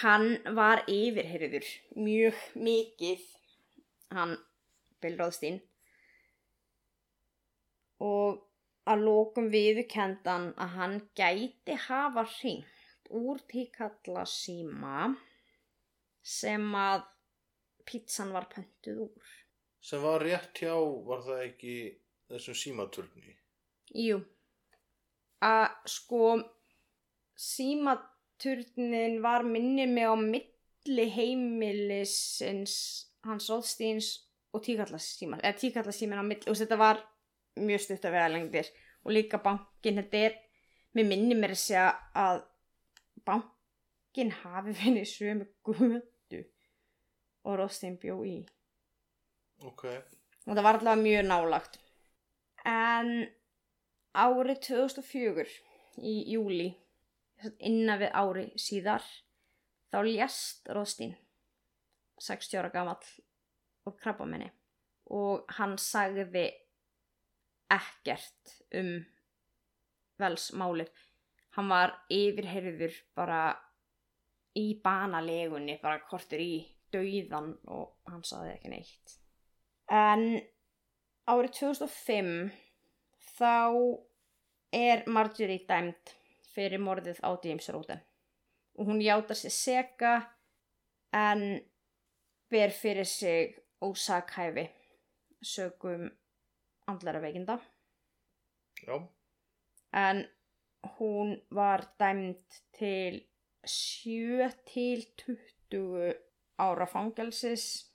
hann 0.00 0.28
var 0.56 0.84
yfirherður 0.90 1.66
mjög 1.98 2.38
mikið, 2.56 3.24
hann 4.14 4.36
Bill 5.02 5.18
Rothstein. 5.18 5.60
Og 8.00 8.40
að 8.88 9.04
lókum 9.06 9.50
viðurkendan 9.52 10.52
að 10.56 10.76
hann 10.78 10.96
gæti 11.18 11.76
hafa 11.88 12.24
hringt 12.38 12.79
úr 13.16 13.40
tíkalla 13.50 14.24
síma 14.28 15.10
sem 16.22 16.66
að 16.76 17.04
pizzan 17.88 18.32
var 18.34 18.48
pöntuð 18.52 19.06
úr. 19.08 19.36
Sem 19.80 20.02
var 20.04 20.22
rétt 20.22 20.60
hjá, 20.60 20.74
var 21.06 21.22
það 21.24 21.44
ekki 21.46 21.76
þessum 22.30 22.58
símaturni? 22.62 23.36
Jú, 23.96 24.20
að 25.42 25.66
sko 25.88 26.24
símaturnin 27.40 29.20
var 29.24 29.46
minni 29.48 29.88
mig 29.88 30.06
á 30.06 30.14
milli 30.14 31.06
heimilisins 31.14 32.74
hans 33.24 33.48
Róðstíns 33.50 34.12
og 34.52 34.62
tíkallasíman, 34.66 35.40
eða 35.40 35.58
tíkallasíman 35.58 36.20
á 36.20 36.24
milli, 36.26 36.48
og 36.50 36.58
þetta 36.60 36.78
var 36.80 37.00
mjög 37.60 37.84
stutt 37.86 38.06
að 38.06 38.16
vega 38.16 38.30
lengdir 38.34 38.70
og 39.04 39.14
líka 39.16 39.40
bankin, 39.42 39.98
þetta 40.02 40.22
er, 40.28 40.38
mér 40.96 41.08
minni 41.08 41.36
mér 41.38 41.54
að 41.56 41.62
segja 41.62 41.88
að 42.16 42.42
bankin 43.26 44.32
hafi 44.42 44.74
finnið 44.76 45.08
sömu 45.10 45.46
götu 45.66 46.44
og 47.44 47.60
Róðstín 47.60 47.96
bjó 48.00 48.20
í. 48.26 48.38
Ok. 49.64 49.84
og 50.46 50.56
það 50.56 50.64
var 50.64 50.78
allavega 50.78 51.02
mjög 51.02 51.26
nálagt 51.28 51.74
en 52.68 53.10
árið 54.16 54.60
2004 54.66 55.44
í 56.00 56.14
júli 56.32 56.70
innan 57.58 58.00
við 58.00 58.16
ári 58.16 58.46
síðar 58.60 59.04
þá 59.92 59.98
lést 60.06 60.72
Róðstín 60.72 61.12
60 62.20 62.60
ára 62.60 62.72
gamall 62.72 63.12
og 63.88 63.96
krabbamenni 64.00 64.50
og 65.10 65.44
hann 65.58 65.76
sagði 65.80 66.48
ekkert 67.70 68.56
um 68.76 68.92
velsmálið 70.20 71.09
hann 71.56 71.70
var 71.70 71.94
yfirherður 72.12 72.94
bara 73.18 73.40
í 74.58 74.74
banalegunni 74.82 75.78
bara 75.82 76.02
kortur 76.10 76.42
í 76.42 76.54
dauðan 76.92 77.52
og 77.70 78.10
hann 78.10 78.22
sagði 78.26 78.54
ekki 78.56 78.72
neitt. 78.72 79.16
En 79.90 80.24
árið 81.30 81.56
2005 81.60 82.32
þá 83.38 83.54
er 84.74 85.04
Marjorie 85.10 85.66
dæmd 85.66 86.14
fyrir 86.50 86.82
morðið 86.82 87.22
á 87.26 87.30
James 87.44 87.68
Roden 87.70 88.02
og 88.78 88.86
hún 88.86 89.02
játar 89.02 89.38
sér 89.38 89.54
seka 89.54 90.14
en 91.14 91.60
ber 92.50 92.70
fyrir 92.74 93.06
sig 93.06 93.58
ósakhæfi 93.82 94.68
sögum 95.42 96.10
andlara 96.86 97.20
veikinda. 97.22 97.58
Já. 98.86 99.08
en 99.92 100.26
hún 100.98 101.36
var 101.50 101.84
dæmd 102.00 102.60
til 102.76 103.20
7 103.64 104.50
til 104.66 105.04
20 105.70 106.14
ára 106.58 106.86
fangelsis. 106.86 107.86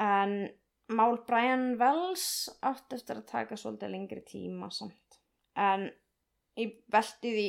En 0.00 0.48
mál 0.88 1.18
Brian 1.26 1.76
Wells 1.80 2.50
átt 2.62 2.92
eftir 2.96 3.20
að 3.20 3.28
taka 3.28 3.56
svolítið 3.56 3.92
lengri 3.92 4.22
tíma 4.28 4.70
samt. 4.72 5.20
En 5.56 5.90
ég 6.56 6.78
velti 6.92 7.32
því 7.36 7.48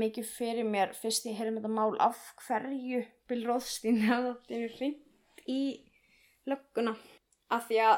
mikið 0.00 0.26
fyrir 0.28 0.68
mér 0.68 0.94
fyrst 0.96 1.26
ég 1.26 1.38
heyrðum 1.38 1.60
þetta 1.60 1.72
mál 1.74 1.96
af 2.02 2.20
hverju 2.44 3.02
Bill 3.28 3.46
Rothstein 3.48 4.02
hafði 4.06 4.34
allir 4.34 4.76
hringt 4.78 5.44
í 5.48 5.62
lögguna. 6.48 6.94
Af 7.50 7.66
því 7.68 7.80
að 7.86 7.96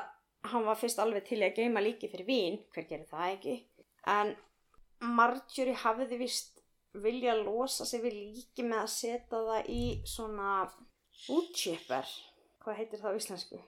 hann 0.52 0.66
var 0.66 0.78
fyrst 0.80 1.02
alveg 1.02 1.26
til 1.28 1.42
að 1.42 1.58
geima 1.58 1.82
líki 1.84 2.10
fyrir 2.10 2.26
vín 2.28 2.58
hver 2.74 2.88
gerir 2.88 3.08
það 3.10 3.34
ekki? 3.36 3.56
En 4.10 4.34
Marjorie 5.02 5.74
hafði 5.82 6.18
vist 6.20 6.60
vilja 7.02 7.34
losa 7.38 7.86
sig 7.88 8.02
við 8.04 8.18
líki 8.18 8.64
með 8.66 8.82
að 8.84 8.90
setja 8.94 9.40
það 9.48 9.70
í 9.72 9.84
svona 10.06 10.50
útchipper. 11.32 12.08
Hvað 12.62 12.78
heitir 12.78 13.00
það 13.00 13.16
á 13.16 13.18
íslensku? 13.18 13.60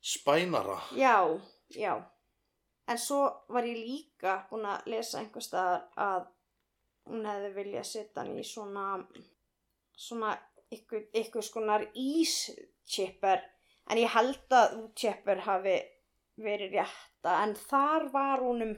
Spænara. 0.00 0.78
Já, 0.96 1.40
já. 1.74 1.94
En 2.88 2.98
svo 2.98 3.24
var 3.52 3.66
ég 3.68 3.76
líka 3.76 4.38
búin 4.48 4.64
að 4.68 4.86
lesa 4.94 5.20
einhver 5.20 5.44
staðar 5.44 5.82
að 6.00 6.28
hún 7.08 7.26
hefði 7.28 7.50
viljað 7.58 7.88
setja 7.90 8.22
hann 8.22 8.38
í 8.38 8.44
svona, 8.46 8.86
svona 9.92 10.32
ykkur, 10.72 11.08
ykkur 11.12 11.44
skonar 11.44 11.84
íschipper. 11.92 13.44
En 13.88 14.00
ég 14.00 14.12
held 14.14 14.56
að 14.56 14.78
útchipper 14.84 15.44
hafi 15.44 15.76
verið 16.38 16.78
rétta 16.78 17.42
en 17.42 17.54
þar 17.58 18.08
var 18.14 18.44
honum 18.44 18.76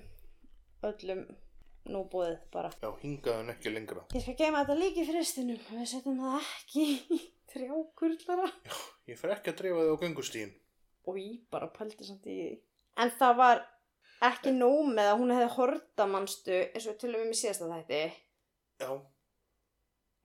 öllum 0.87 1.25
nú 1.89 2.05
búið 2.13 2.39
bara. 2.53 2.71
Já, 2.83 2.91
hingaðu 3.03 3.37
hann 3.39 3.53
ekki 3.55 3.73
lengra. 3.73 4.05
Ég 4.15 4.23
skal 4.25 4.37
geima 4.39 4.65
þetta 4.65 4.79
líka 4.81 5.01
í 5.03 5.07
fristinum. 5.09 5.61
Við 5.71 5.87
setjum 5.91 6.21
það 6.21 6.41
ekki 6.41 6.87
í 7.17 7.21
trjákurlara. 7.53 8.49
Ég 9.11 9.19
fer 9.19 9.35
ekki 9.37 9.51
að 9.55 9.61
dreifa 9.63 9.85
þig 9.87 9.95
á 9.95 10.03
göngustíðin. 10.05 10.53
og 11.09 11.17
ég 11.19 11.39
bara 11.51 11.67
pældi 11.75 12.05
samt 12.05 12.27
í 12.29 12.35
því. 12.37 12.59
En 13.01 13.11
það 13.19 13.37
var 13.41 13.63
ekki 14.29 14.53
nóg 14.53 14.91
með 14.93 15.09
að 15.11 15.19
hún 15.23 15.33
hefði 15.35 15.49
horta 15.57 16.07
mannstu 16.07 16.59
eins 16.61 16.87
og 16.87 16.99
til 17.01 17.15
og 17.15 17.19
með 17.23 17.31
mér 17.31 17.39
síðast 17.41 17.65
að 17.65 17.73
þetta. 17.79 18.03
Já. 18.81 18.91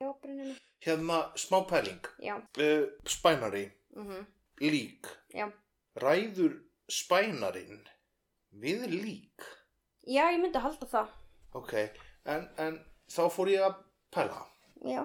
Já, 0.03 0.09
Brynjum. 0.21 0.55
Hérna, 0.85 1.19
smá 1.39 1.61
pæling. 1.69 2.07
Já. 2.19 2.35
Uh, 2.59 2.87
spænari, 3.07 3.71
Mm 3.95 4.25
lík. 4.59 5.07
Já. 5.33 5.47
Ræður 5.99 6.53
spænarinn 6.91 7.81
við 8.51 8.85
lík? 8.91 9.45
Já, 10.07 10.27
ég 10.31 10.39
myndi 10.39 10.59
halda 10.59 10.87
það. 10.87 11.09
Ok, 11.55 11.73
en, 12.27 12.47
en 12.59 12.79
þá 13.11 13.21
fór 13.31 13.51
ég 13.53 13.63
að 13.63 13.77
pæla. 14.13 14.41
Já. 14.85 15.03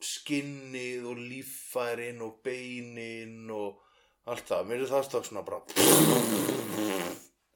Skinnið 0.00 1.06
og 1.10 1.20
líffærin 1.20 2.20
og 2.24 2.38
beinin 2.44 3.50
og 3.52 3.80
allt 4.30 4.46
það. 4.48 4.66
Mér 4.68 4.84
er 4.84 4.90
það 4.92 5.06
stakk 5.08 5.28
svona 5.28 5.44
bara... 5.46 5.60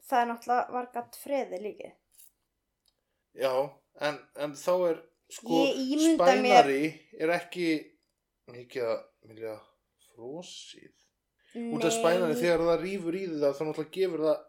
Það 0.05 0.19
er 0.21 0.27
náttúrulega 0.29 0.73
var 0.75 0.89
gatt 0.93 1.15
freði 1.17 1.59
líki. 1.63 1.91
Já, 3.35 3.53
en, 4.05 4.19
en 4.37 4.53
þá 4.57 4.73
er 4.91 4.99
sko 5.33 5.61
Ég 5.65 5.79
ímynda 5.81 6.27
mér- 6.29 6.37
spænari 6.37 6.83
er 7.17 7.33
ekki 7.39 7.69
ekki 8.53 8.83
að 8.85 8.99
vilja 9.25 9.55
frosið. 10.11 10.91
Út 11.73 11.87
af 11.87 11.95
spænari 11.95 12.37
þegar 12.37 12.65
það 12.69 12.83
rýfur 12.85 13.17
í 13.17 13.23
það 13.31 13.57
þá 13.57 13.63
náttúrulega 13.65 13.95
gefur 13.97 14.25
það 14.27 14.43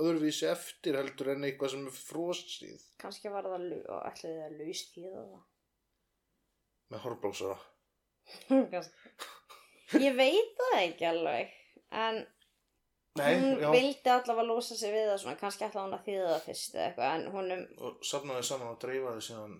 öðruvísi 0.00 0.46
eftir 0.50 0.96
heldur 1.00 1.32
en 1.34 1.44
eitthvað 1.48 1.72
sem 1.74 1.86
er 1.88 1.96
frosið 1.96 2.84
Kannski 3.02 3.32
var 3.32 3.48
það 3.50 3.64
ætlaði 4.08 4.36
það 4.38 4.56
laust 4.60 4.96
í 4.98 5.04
það. 5.08 5.32
með 6.92 7.02
horfblásara. 7.06 7.58
Kannski. 8.48 9.10
Ég 10.02 10.14
veit 10.16 10.54
það 10.60 10.78
ekki 10.82 11.08
alveg. 11.08 11.50
En 11.92 12.22
Nei, 13.20 13.34
hún 13.36 13.58
já. 13.60 13.68
vildi 13.74 14.08
allavega 14.08 14.46
losa 14.48 14.76
sig 14.78 14.92
við 14.94 15.10
það 15.10 15.18
svona. 15.20 15.36
Kannski 15.40 15.66
ætlaði 15.66 15.84
hún 15.88 15.96
að 15.98 16.06
þýða 16.06 16.28
það 16.30 16.44
fyrst 16.46 16.74
eða 16.78 16.86
eitthvað. 16.86 17.14
En 17.18 17.26
honum, 17.34 17.64
Og 17.88 18.06
safnaði 18.08 18.46
saman 18.48 18.70
og 18.72 18.78
dreifaði 18.80 19.24
síðan 19.26 19.58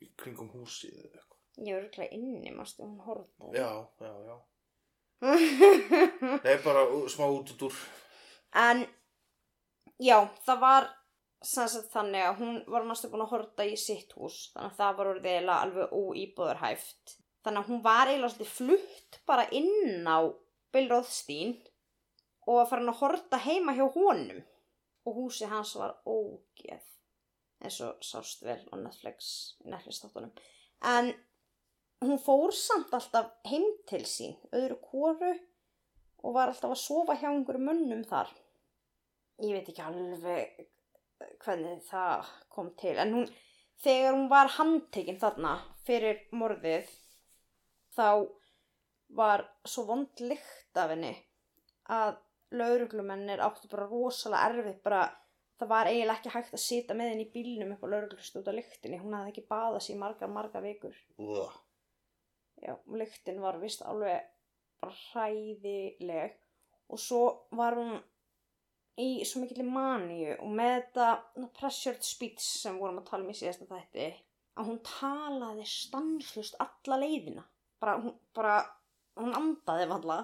í 0.00 0.08
kringum 0.22 0.48
húsið 0.54 0.94
eða 1.02 1.10
eitthvað. 1.20 1.40
ég 1.66 1.74
var 1.76 1.82
örugglega 1.82 2.16
inni, 2.16 2.54
mástu, 2.56 2.82
hún 2.86 3.02
horfði. 3.04 3.50
Já, 3.58 3.68
já, 4.00 4.12
já. 4.30 4.36
Það 5.24 6.48
er 6.54 6.62
bara 6.64 6.82
smá 7.12 7.26
út 7.32 7.52
út 7.54 7.62
úr. 7.68 7.76
En 8.64 8.82
já, 10.02 10.18
það 10.46 10.62
var 10.64 10.88
sem 11.44 11.68
sagt 11.68 11.92
þannig 11.92 12.24
að 12.24 12.38
hún 12.40 12.54
var 12.72 12.86
næstu 12.88 13.10
búin 13.12 13.26
að 13.26 13.34
horta 13.34 13.66
í 13.68 13.74
sitt 13.76 14.14
hús 14.16 14.48
þannig 14.54 14.70
að 14.72 14.78
það 14.78 14.96
var 14.98 15.10
orðið 15.12 15.30
eiginlega 15.32 15.66
alveg 15.66 15.92
óýbúðarhæft 15.92 17.14
þannig 17.44 17.60
að 17.60 17.70
hún 17.70 17.84
var 17.84 18.08
eiginlega 18.08 18.32
svolítið 18.32 18.54
flutt 18.56 19.20
bara 19.28 19.44
inn 19.52 20.08
á 20.08 20.18
Bill 20.74 20.88
Rothstein 20.90 21.54
og 22.48 22.58
var 22.58 22.68
farin 22.70 22.90
að 22.92 23.00
horta 23.00 23.40
heima 23.40 23.74
hjá 23.76 23.84
honum. 23.94 24.42
Og 25.04 25.18
húsi 25.18 25.48
hans 25.48 25.74
var 25.76 25.98
ógeð 26.08 26.84
eins 27.64 27.76
og 27.84 28.00
sást 28.04 28.42
vel 28.44 28.60
á 28.72 28.74
Netflix 28.76 29.54
Netflix 29.64 30.02
þáttunum 30.02 30.32
en 30.84 31.10
hún 32.04 32.18
fór 32.20 32.52
samt 32.56 32.92
alltaf 32.92 33.30
heim 33.48 33.64
til 33.88 34.02
sín 34.08 34.34
öðru 34.52 34.76
kóru 34.84 35.30
og 36.24 36.34
var 36.36 36.50
alltaf 36.50 36.74
að 36.74 36.82
sofa 36.82 37.16
hjá 37.20 37.30
einhverjum 37.30 37.68
mönnum 37.68 38.02
þar. 38.08 38.32
Ég 39.42 39.56
veit 39.56 39.68
ekki 39.70 39.82
alveg 39.82 40.68
hvernig 41.42 41.82
það 41.88 42.28
kom 42.52 42.70
til, 42.78 42.94
en 43.00 43.14
hún, 43.16 43.26
þegar 43.82 44.14
hún 44.14 44.28
var 44.30 44.52
handtekinn 44.58 45.18
þarna 45.22 45.56
fyrir 45.86 46.20
morðið, 46.36 46.90
þá 47.96 48.08
var 49.14 49.44
svo 49.68 49.86
vond 49.88 50.22
lykt 50.22 50.78
af 50.78 50.92
henni 50.92 51.12
að 51.94 52.16
lauruglumennir 52.54 53.42
áttu 53.44 53.68
bara 53.70 53.88
rosalega 53.90 54.50
erfið, 54.50 54.78
bara 54.84 55.02
það 55.58 55.70
var 55.70 55.90
eiginlega 55.90 56.18
ekki 56.18 56.34
hægt 56.34 56.56
að 56.56 56.64
sita 56.64 56.96
með 56.96 57.12
henni 57.12 57.26
í 57.26 57.32
bílnum 57.34 57.74
upp 57.74 57.84
á 57.86 57.92
lauruglust 57.92 58.38
út 58.40 58.50
af 58.50 58.56
lyktinni, 58.58 59.00
hún 59.02 59.14
hafði 59.16 59.34
ekki 59.34 59.46
baðað 59.50 59.84
sér 59.86 60.00
margar, 60.00 60.32
margar 60.32 60.64
vikur. 60.64 60.96
Úða. 61.22 61.50
Já, 62.64 62.74
lyktin 63.00 63.42
var 63.42 63.58
vist 63.62 63.82
alveg 63.84 64.24
bara 64.80 64.96
hræðileg 65.10 66.38
og 66.92 67.00
svo 67.00 67.22
var 67.56 67.76
hún 67.78 67.96
í 69.00 69.24
svo 69.26 69.42
mikill 69.42 69.66
maníu 69.66 70.36
og 70.36 70.52
með 70.54 70.74
þetta 70.76 71.48
pressured 71.58 72.04
speech 72.06 72.44
sem 72.44 72.78
vorum 72.78 73.00
að 73.00 73.08
tala 73.10 73.26
um 73.26 73.32
í 73.32 73.36
síðasta 73.38 73.66
þætti 73.70 74.08
að 74.54 74.70
hún 74.70 74.80
talaði 74.86 75.66
stanslust 75.66 76.58
alla 76.62 76.98
leiðina 77.02 77.44
bara, 77.82 77.98
hún, 78.00 78.14
bara, 78.36 78.58
hún 79.18 79.34
andaði 79.34 79.88
valla 79.90 80.18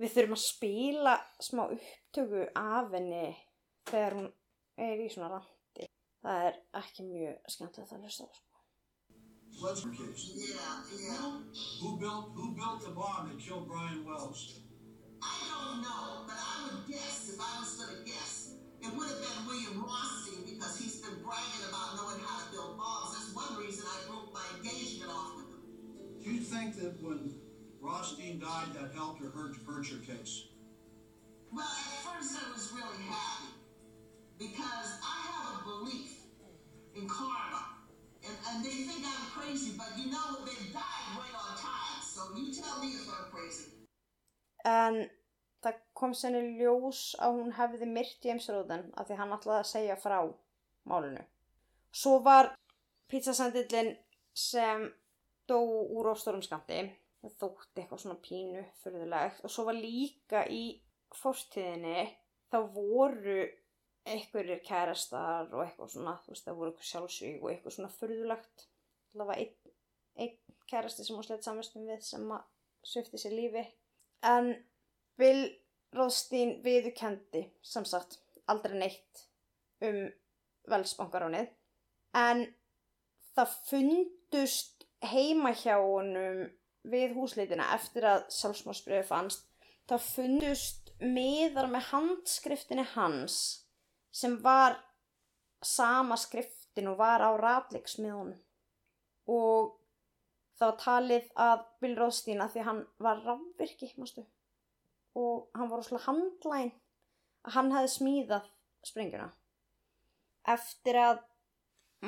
við 0.00 0.14
þurfum 0.14 0.36
að 0.38 0.44
spila 0.46 1.16
smá 1.44 1.66
upptöku 1.66 2.46
af 2.56 2.94
henni 2.94 3.26
þegar 3.90 4.16
hún 4.16 4.30
er 4.80 5.02
í 5.04 5.10
svona 5.12 5.34
randi 5.34 5.90
það 6.24 6.46
er 6.46 6.62
ekki 6.80 7.08
mjög 7.08 7.52
skemmtilegt 7.52 7.92
að 7.96 8.06
hlusta 8.06 8.24
á 8.24 8.30
sko. 8.32 8.46
Your 9.60 9.74
case? 9.74 10.30
Yeah, 10.36 10.56
yeah. 10.96 11.32
Who 11.82 11.98
built 11.98 12.32
who 12.34 12.54
built 12.54 12.80
the 12.80 12.92
bomb 12.96 13.28
that 13.28 13.38
killed 13.38 13.68
Brian 13.68 14.04
Wells? 14.06 14.60
I 15.22 15.36
don't 15.52 15.82
know, 15.82 16.24
but 16.26 16.36
I 16.36 16.64
would 16.64 16.88
guess, 16.88 17.28
if 17.32 17.40
I 17.40 17.60
was 17.60 17.76
gonna 17.76 18.04
guess, 18.04 18.54
it 18.80 18.88
would 18.88 19.08
have 19.08 19.20
been 19.20 19.46
William 19.46 19.84
Rothstein 19.84 20.44
because 20.48 20.78
he's 20.80 21.00
been 21.00 21.20
bragging 21.22 21.64
about 21.68 21.96
knowing 21.96 22.20
how 22.24 22.44
to 22.44 22.46
build 22.52 22.76
bombs. 22.76 23.12
That's 23.12 23.32
one 23.36 23.60
reason 23.60 23.84
I 23.84 24.08
broke 24.08 24.32
my 24.32 24.44
engagement 24.56 25.10
off 25.12 25.36
with 25.36 25.52
him. 25.52 25.62
Do 26.24 26.30
you 26.32 26.40
think 26.40 26.76
that 26.80 27.02
when 27.02 27.34
Rothstein 27.80 28.40
died 28.40 28.72
that 28.74 28.92
helped 28.94 29.20
or 29.22 29.30
hurt, 29.30 29.56
hurt 29.66 29.88
your 29.90 30.00
case? 30.00 30.48
Well, 31.52 31.66
at 31.66 32.00
first 32.04 32.36
I 32.38 32.52
was 32.52 32.72
really 32.72 33.04
happy 33.08 33.52
because 34.38 34.88
I 35.04 35.16
have 35.28 35.60
a 35.60 35.68
belief 35.68 36.16
in 36.94 37.08
karma. 37.08 37.64
And, 38.24 38.36
and 38.52 38.64
they 38.64 38.84
think 38.84 39.04
I'm 39.04 39.26
crazy, 39.32 39.72
but 39.76 39.88
you 39.98 40.10
know, 40.10 40.44
they 40.44 40.72
died 40.72 41.08
right 41.16 41.34
on 41.34 41.56
time. 41.58 42.00
So 42.02 42.36
you 42.36 42.52
tell 42.52 42.80
me 42.80 42.88
if 42.88 43.08
I'm 43.08 43.30
crazy. 43.30 43.79
En 44.68 45.02
það 45.64 45.80
kom 45.96 46.14
senni 46.16 46.40
ljós 46.58 47.02
að 47.20 47.36
hún 47.40 47.52
hefði 47.56 47.88
myrt 47.90 48.24
James 48.24 48.48
Roden 48.48 48.88
af 48.96 49.08
því 49.08 49.18
hann 49.20 49.34
ætlaði 49.36 49.64
að 49.64 49.70
segja 49.72 49.98
frá 50.00 50.18
málinu. 50.88 51.24
Svo 51.92 52.20
var 52.24 52.52
pizzasendillin 53.10 53.92
sem 54.32 54.86
dó 55.50 55.58
úr 55.60 56.12
ofstórum 56.12 56.42
skamti 56.44 56.84
það 57.20 57.34
þótti 57.40 57.82
eitthvað 57.82 58.02
svona 58.02 58.20
pínu 58.24 58.62
fyrðulegt 58.80 59.42
og 59.44 59.52
svo 59.52 59.66
var 59.68 59.76
líka 59.76 60.44
í 60.48 60.62
fórstíðinni 61.20 62.06
þá 62.52 62.58
voru 62.72 63.40
einhverjir 64.08 64.62
kærastar 64.64 65.50
og 65.52 65.64
eitthvað 65.64 65.92
svona, 65.92 66.16
þú 66.24 66.32
veist 66.32 66.46
það 66.46 66.60
voru 66.60 66.72
eitthvað 66.72 66.90
sjálfsvík 66.90 67.42
og 67.42 67.50
eitthvað 67.50 67.76
svona 67.76 67.92
fyrðulegt 67.98 68.64
það 69.12 69.28
var 69.32 69.42
einn, 69.42 69.74
einn 70.16 70.56
kærasti 70.70 71.04
sem 71.04 71.18
hún 71.18 71.26
sleitt 71.26 71.44
samvistum 71.46 71.84
við 71.90 72.00
sem 72.06 72.32
að 72.32 72.46
svifti 72.86 73.20
sér 73.20 73.36
lífi 73.36 73.66
en 74.26 74.52
Bill 75.20 75.46
Rothstein 75.96 76.58
viðukendi 76.64 77.46
sem 77.62 77.86
sagt 77.88 78.18
aldrei 78.50 78.76
neitt 78.78 79.24
um 79.84 80.04
velsbankaránið 80.70 81.50
en 82.20 82.44
það 83.34 83.54
fundust 83.70 84.86
heima 85.10 85.52
hjá 85.56 85.76
honum 85.80 86.44
við 86.90 87.14
húsleitina 87.16 87.72
eftir 87.74 88.06
að 88.08 88.26
sjálfsmórsbrefi 88.32 89.08
fannst. 89.08 89.44
Það 89.88 90.06
fundust 90.06 90.92
miðar 91.00 91.68
með 91.72 91.88
handskriftinni 91.90 92.84
hans 92.94 93.36
sem 94.14 94.36
var 94.42 94.78
sama 95.64 96.16
skriftin 96.20 96.92
og 96.92 97.00
var 97.00 97.24
á 97.24 97.30
ratleiksmiðunum 97.36 98.38
og 99.30 99.74
það 100.60 100.68
var 100.68 100.78
talið 100.84 101.28
að 101.46 101.64
Bill 101.80 101.96
Rothstein 101.96 102.44
að 102.44 102.54
því 102.54 102.64
hann 102.66 102.80
var 103.00 103.22
rafvirki 103.24 103.90
mástu, 103.96 104.24
og 105.16 105.48
hann 105.56 105.70
var 105.72 105.84
svona 105.86 106.04
handlæn 106.04 106.72
að 107.48 107.54
hann 107.56 107.72
hefði 107.74 107.92
smíðað 107.94 108.50
sprengjuna. 108.90 109.30
Eftir 110.54 110.98
að 111.00 111.24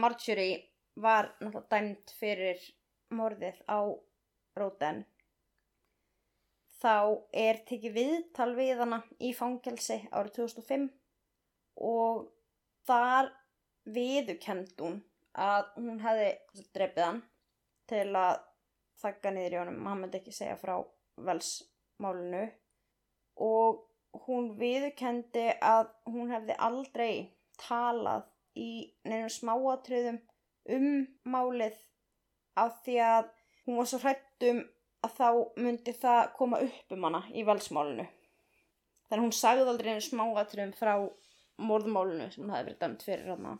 Marjorie 0.02 0.60
var 1.00 1.32
náttúrulega 1.40 1.68
dæmt 1.72 2.12
fyrir 2.18 2.60
morðið 3.12 3.58
á 3.68 3.80
Róten 4.60 5.02
þá 6.82 7.24
er 7.32 7.60
tekið 7.68 7.96
viðtal 7.96 8.50
við 8.56 8.80
hana 8.82 9.00
í 9.22 9.32
fangelsi 9.36 10.00
árið 10.10 10.34
2005 10.42 10.88
og 11.88 12.26
þar 12.88 13.30
viðukend 13.96 14.74
hún 14.80 14.98
að 15.32 15.68
hún 15.78 16.00
hefði 16.02 16.30
drefið 16.74 17.04
hann 17.06 17.22
til 17.92 18.08
að 18.16 18.42
þakka 19.02 19.32
niður 19.34 19.54
í 19.54 19.60
honum, 19.60 19.86
hann 19.86 20.02
myndi 20.02 20.20
ekki 20.20 20.34
segja 20.34 20.58
frá 20.60 20.74
velsmálinu 21.28 22.44
og 23.42 23.82
hún 24.26 24.52
viðukendi 24.60 25.46
að 25.64 25.88
hún 26.12 26.32
hefði 26.32 26.56
aldrei 26.66 27.14
talað 27.60 28.28
í 28.58 28.92
neinum 29.08 29.32
smáatriðum 29.32 30.20
um 30.76 30.88
málið 31.24 31.78
af 32.60 32.82
því 32.84 32.98
að 33.06 33.30
hún 33.66 33.78
var 33.80 33.88
svo 33.88 34.00
hrætt 34.02 34.48
um 34.50 34.62
að 35.02 35.14
þá 35.16 35.28
myndi 35.64 35.94
það 35.98 36.22
koma 36.36 36.60
upp 36.62 36.94
um 36.94 37.06
hana 37.08 37.22
í 37.34 37.44
valsmálinu. 37.46 38.06
Þannig 39.08 39.18
að 39.18 39.24
hún 39.24 39.36
sagði 39.36 39.68
aldrei 39.72 39.92
einu 39.92 40.04
smáatriðum 40.06 40.74
frá 40.78 40.92
morðmálinu 41.62 42.28
sem 42.30 42.44
hún 42.44 42.54
hefði 42.54 42.68
verið 42.68 42.80
dæmt 42.84 43.06
fyrir 43.06 43.32
hana. 43.34 43.56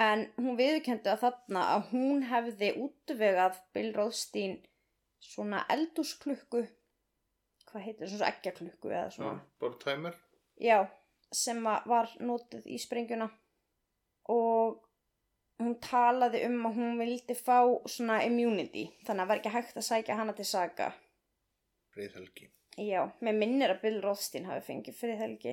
En 0.00 0.26
hún 0.40 0.56
viðkendi 0.58 1.10
að 1.12 1.20
þarna 1.22 1.64
að 1.76 1.90
hún 1.92 2.24
hefði 2.26 2.72
útvegað 2.82 3.60
Bill 3.76 3.92
Rothstein 3.94 4.56
svona 5.22 5.62
eldúsklukku, 5.70 6.64
hvað 7.68 7.84
heitir 7.86 8.08
það, 8.08 8.14
svona 8.16 8.30
ekkjaklukku 8.32 8.90
eða 8.90 9.12
svona. 9.14 9.44
bara 9.62 9.78
tæmer. 9.84 10.18
Já, 10.60 10.78
sem 11.34 11.62
var 11.62 12.10
notið 12.20 12.66
í 12.70 12.80
sprengjuna 12.82 13.30
og 14.34 14.82
hún 15.62 15.76
talaði 15.82 16.42
um 16.48 16.66
að 16.68 16.78
hún 16.80 16.98
vildi 16.98 17.36
fá 17.38 17.62
svona 17.86 18.20
immunity 18.26 18.88
þannig 19.06 19.14
að 19.14 19.22
það 19.22 19.30
var 19.30 19.40
ekki 19.40 19.54
hægt 19.54 19.78
að 19.78 19.88
sækja 19.88 20.18
hana 20.18 20.34
til 20.34 20.46
saga 20.48 20.90
Friðhelgi. 21.94 22.48
Já, 22.82 23.04
mér 23.22 23.36
minnir 23.38 23.70
að 23.70 23.84
Bill 23.84 24.00
Rothstein 24.02 24.48
hafi 24.48 24.64
fengið 24.66 24.96
friðhelgi 24.98 25.52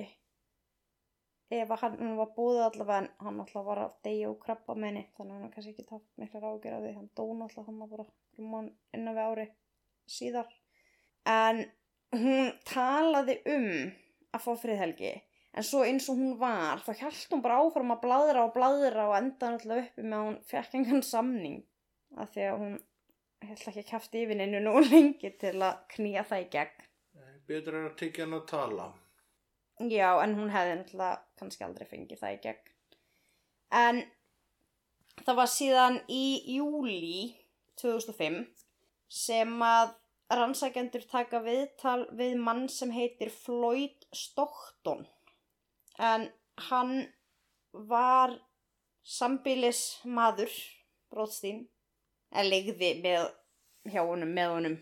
ef 1.58 1.72
að 1.74 1.82
hann, 1.84 2.14
var 2.18 2.30
búið 2.36 2.62
allavega 2.66 3.02
en 3.02 3.08
hann 3.26 3.40
alltaf 3.42 3.66
var 3.66 3.80
að 3.84 3.96
deyja 4.06 4.30
og 4.30 4.38
krabba 4.42 4.76
með 4.76 4.88
henni 4.90 5.04
þannig 5.16 5.34
að 5.34 5.42
hann 5.42 5.52
kannski 5.54 5.72
ekki 5.74 5.88
tapt 5.88 6.22
mikla 6.22 6.42
ráðgjör 6.42 6.76
af 6.76 6.84
því. 6.84 6.92
Hann 6.98 7.10
dón 7.18 7.44
alltaf 7.46 7.68
hann 7.68 7.82
bara 7.82 8.06
rúman 8.38 8.70
innan 8.96 9.18
við 9.18 9.28
ári 9.28 9.46
síðar. 10.16 10.54
En 11.28 11.64
hún 12.12 12.54
talaði 12.68 13.38
um 13.52 13.68
að 14.32 14.44
fá 14.46 14.52
friðhelgi 14.62 15.12
en 15.52 15.66
svo 15.68 15.82
eins 15.84 16.08
og 16.08 16.20
hún 16.20 16.38
var 16.40 16.80
þá 16.84 16.92
hjælt 17.02 17.34
hún 17.34 17.44
bara 17.44 17.58
áfram 17.60 17.92
að 17.92 18.00
bladra 18.06 18.46
og 18.46 18.54
bladra 18.54 19.08
og 19.10 19.18
enda 19.18 19.50
alltaf 19.52 19.82
uppi 19.82 20.06
með 20.06 20.16
að 20.18 20.26
hún 20.28 20.38
fekk 20.48 20.78
engan 20.78 21.04
samning 21.04 21.60
af 22.16 22.32
því 22.32 22.48
að 22.48 22.62
hún 22.62 22.78
held 23.42 23.68
ekki 23.68 23.82
að 23.82 23.90
kæfti 23.90 24.24
yfir 24.24 24.38
neinu 24.40 24.62
nú 24.64 24.74
lengi 24.92 25.32
til 25.40 25.56
að 25.58 25.84
knýja 25.92 26.24
það 26.28 26.44
í 26.44 26.48
gegn. 26.56 26.88
Betur 27.48 27.76
er 27.76 27.88
að 27.90 27.96
tekja 28.00 28.24
hann 28.24 28.38
að 28.38 28.44
tala. 28.52 28.92
Já, 29.90 30.10
en 30.22 30.36
hún 30.38 30.52
hefði 30.52 30.76
náttúrulega 30.78 31.22
kannski 31.40 31.64
aldrei 31.66 31.88
fengið 31.88 32.20
það 32.20 32.34
í 32.36 32.40
gegn. 32.44 32.74
En 33.72 34.02
það 35.24 35.38
var 35.40 35.50
síðan 35.50 35.98
í 36.12 36.26
júli 36.56 37.32
2005 37.80 38.44
sem 39.12 39.64
að 39.64 39.94
rannsækjendur 40.32 41.04
taka 41.10 41.42
viðtal 41.44 42.06
við 42.16 42.38
mann 42.40 42.68
sem 42.72 42.92
heitir 42.94 43.32
Floyd 43.32 44.06
Stockton. 44.16 45.04
En 45.98 46.28
hann 46.68 46.94
var 47.72 48.38
sambílis 49.02 50.00
maður, 50.04 50.52
Róðstín, 51.12 51.66
eða 52.32 52.48
legði 52.48 52.94
með 53.02 53.28
hjá 53.92 54.02
honum, 54.06 54.32
með 54.32 54.54
honum. 54.56 54.78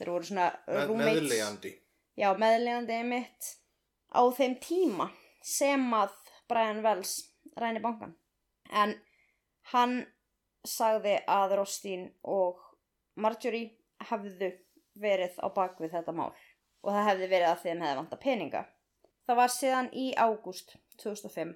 Þeir 0.00 0.12
voru 0.14 0.26
svona 0.30 0.48
roommates 0.66 1.20
meðlegandi. 1.20 1.72
já, 2.16 2.28
meðlegandi 2.40 3.00
mitt 3.10 3.50
á 4.10 4.22
þeim 4.34 4.56
tíma 4.62 5.10
sem 5.42 5.84
að 5.94 6.14
Brian 6.50 6.82
Wells 6.84 7.14
ræni 7.56 7.82
bankan. 7.82 8.16
En 8.70 8.96
hann 9.72 10.02
sagði 10.66 11.16
að 11.30 11.56
Rostín 11.60 12.10
og 12.22 12.60
Marjorie 13.20 13.76
hefðu 14.10 14.52
verið 15.00 15.38
á 15.40 15.46
bakvið 15.54 15.94
þetta 15.96 16.14
mál 16.16 16.30
og 16.30 16.92
það 16.94 17.08
hefði 17.10 17.28
verið 17.32 17.48
að 17.48 17.62
þeim 17.64 17.82
hefði 17.84 17.98
vanta 18.00 18.20
peninga. 18.20 18.62
Það 19.26 19.40
var 19.40 19.52
síðan 19.54 19.90
í 19.94 20.06
ágúst 20.16 20.74
2005 21.02 21.52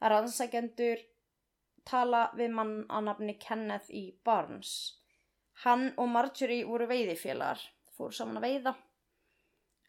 að 0.00 0.12
rannsækjendur 0.14 1.02
tala 1.88 2.28
við 2.36 2.52
mann 2.54 2.74
að 2.92 3.06
nafni 3.08 3.36
Kenneth 3.40 3.90
E. 3.90 4.10
Barnes. 4.24 5.00
Hann 5.64 5.90
og 6.00 6.08
Marjorie 6.08 6.64
voru 6.68 6.86
veiðifélagar, 6.88 7.60
fóru 7.96 8.14
saman 8.16 8.40
að 8.40 8.46
veiða 8.46 8.74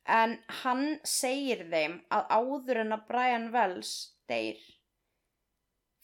en 0.07 0.37
hann 0.63 0.85
segir 1.05 1.65
þeim 1.69 1.99
að 2.09 2.31
áður 2.37 2.81
en 2.83 2.95
að 2.97 3.05
Brian 3.09 3.49
Wells 3.53 3.91
deyr 4.29 4.61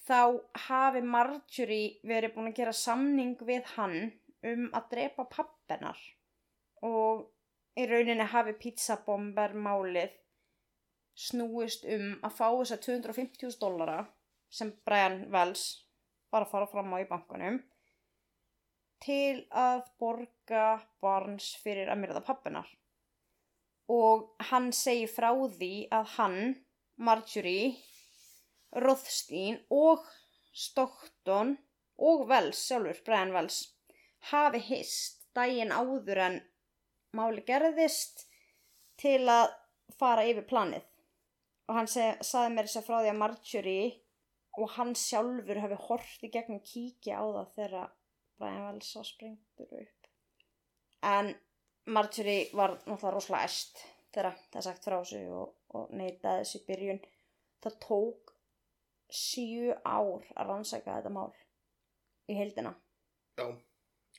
þá 0.07 0.39
hafi 0.67 1.01
Marjorie 1.03 1.97
verið 2.07 2.35
búin 2.35 2.51
að 2.51 2.59
gera 2.61 2.75
samning 2.75 3.35
við 3.47 3.65
hann 3.75 3.97
um 4.45 4.69
að 4.77 4.91
drepa 4.93 5.25
pappenar 5.31 5.99
og 6.85 7.25
í 7.77 7.87
rauninni 7.89 8.27
hafi 8.31 8.53
pizzabomber 8.61 9.55
málið 9.57 10.13
snúist 11.17 11.85
um 11.89 12.13
að 12.21 12.37
fá 12.37 12.47
þessa 12.51 12.77
250.000 12.85 13.59
dollara 13.61 14.05
sem 14.53 14.71
Brian 14.85 15.25
Wells 15.33 15.65
var 16.31 16.45
að 16.45 16.53
fara 16.53 16.69
fram 16.69 16.93
á 16.93 16.97
í 17.01 17.09
bankanum 17.09 17.59
til 19.03 19.45
að 19.53 19.83
borga 20.01 20.67
barns 21.03 21.51
fyrir 21.63 21.89
að 21.91 22.01
myrða 22.03 22.23
pappinar 22.25 22.69
og 23.87 24.27
hann 24.49 24.71
segir 24.75 25.11
frá 25.11 25.29
því 25.31 25.87
að 25.95 26.09
hann, 26.17 26.39
Marjorie, 26.97 27.75
Rothstein 28.83 29.61
og 29.71 30.03
Stockton 30.51 31.55
og 31.97 32.27
Wells 32.29 32.59
sjálfur, 32.67 32.99
Brian 33.05 33.33
Wells, 33.35 33.61
hafi 34.31 34.59
hist 34.67 35.23
daginn 35.37 35.71
áður 35.71 36.23
en 36.25 36.39
máli 37.15 37.43
gerðist 37.47 38.25
til 38.99 39.23
að 39.29 39.53
fara 39.97 40.25
yfir 40.27 40.47
planið. 40.49 40.83
Og 41.67 41.75
hann 41.77 41.89
seg, 41.91 42.19
saði 42.23 42.53
mér 42.55 42.67
þess 42.67 42.81
að 42.81 42.87
frá 42.87 42.97
því 42.99 43.11
að 43.11 43.21
Marjorie 43.21 43.87
og 44.57 44.71
hann 44.77 44.93
sjálfur 44.97 45.61
hafi 45.61 45.79
hort 45.87 46.25
í 46.25 46.31
gegnum 46.33 46.63
kíkja 46.65 47.21
á 47.21 47.25
það 47.25 47.51
þegar 47.57 47.91
Brian 48.37 48.63
Wells 48.65 48.93
var 48.97 49.07
sprengtur 49.07 49.75
upp. 49.81 50.09
En 51.05 51.35
Marjorie 51.87 52.49
var 52.53 52.73
náttúrulega 52.85 53.13
rosalega 53.15 53.47
æst 53.47 53.79
þegar 54.13 54.33
það 54.51 54.59
er 54.59 54.65
sagt 54.65 54.87
frá 54.87 54.97
sig 55.07 55.29
og, 55.31 55.53
og 55.75 55.91
neitaði 55.95 56.43
þessi 56.43 56.61
byrjun. 56.67 56.99
Það 57.63 57.77
tók 57.85 58.33
sjö 59.09 59.75
ár 59.87 60.25
að 60.35 60.49
rannsæka 60.49 60.97
þetta 60.97 61.11
mál 61.15 61.31
í 62.27 62.35
heildina. 62.35 62.73
Já, 63.39 63.47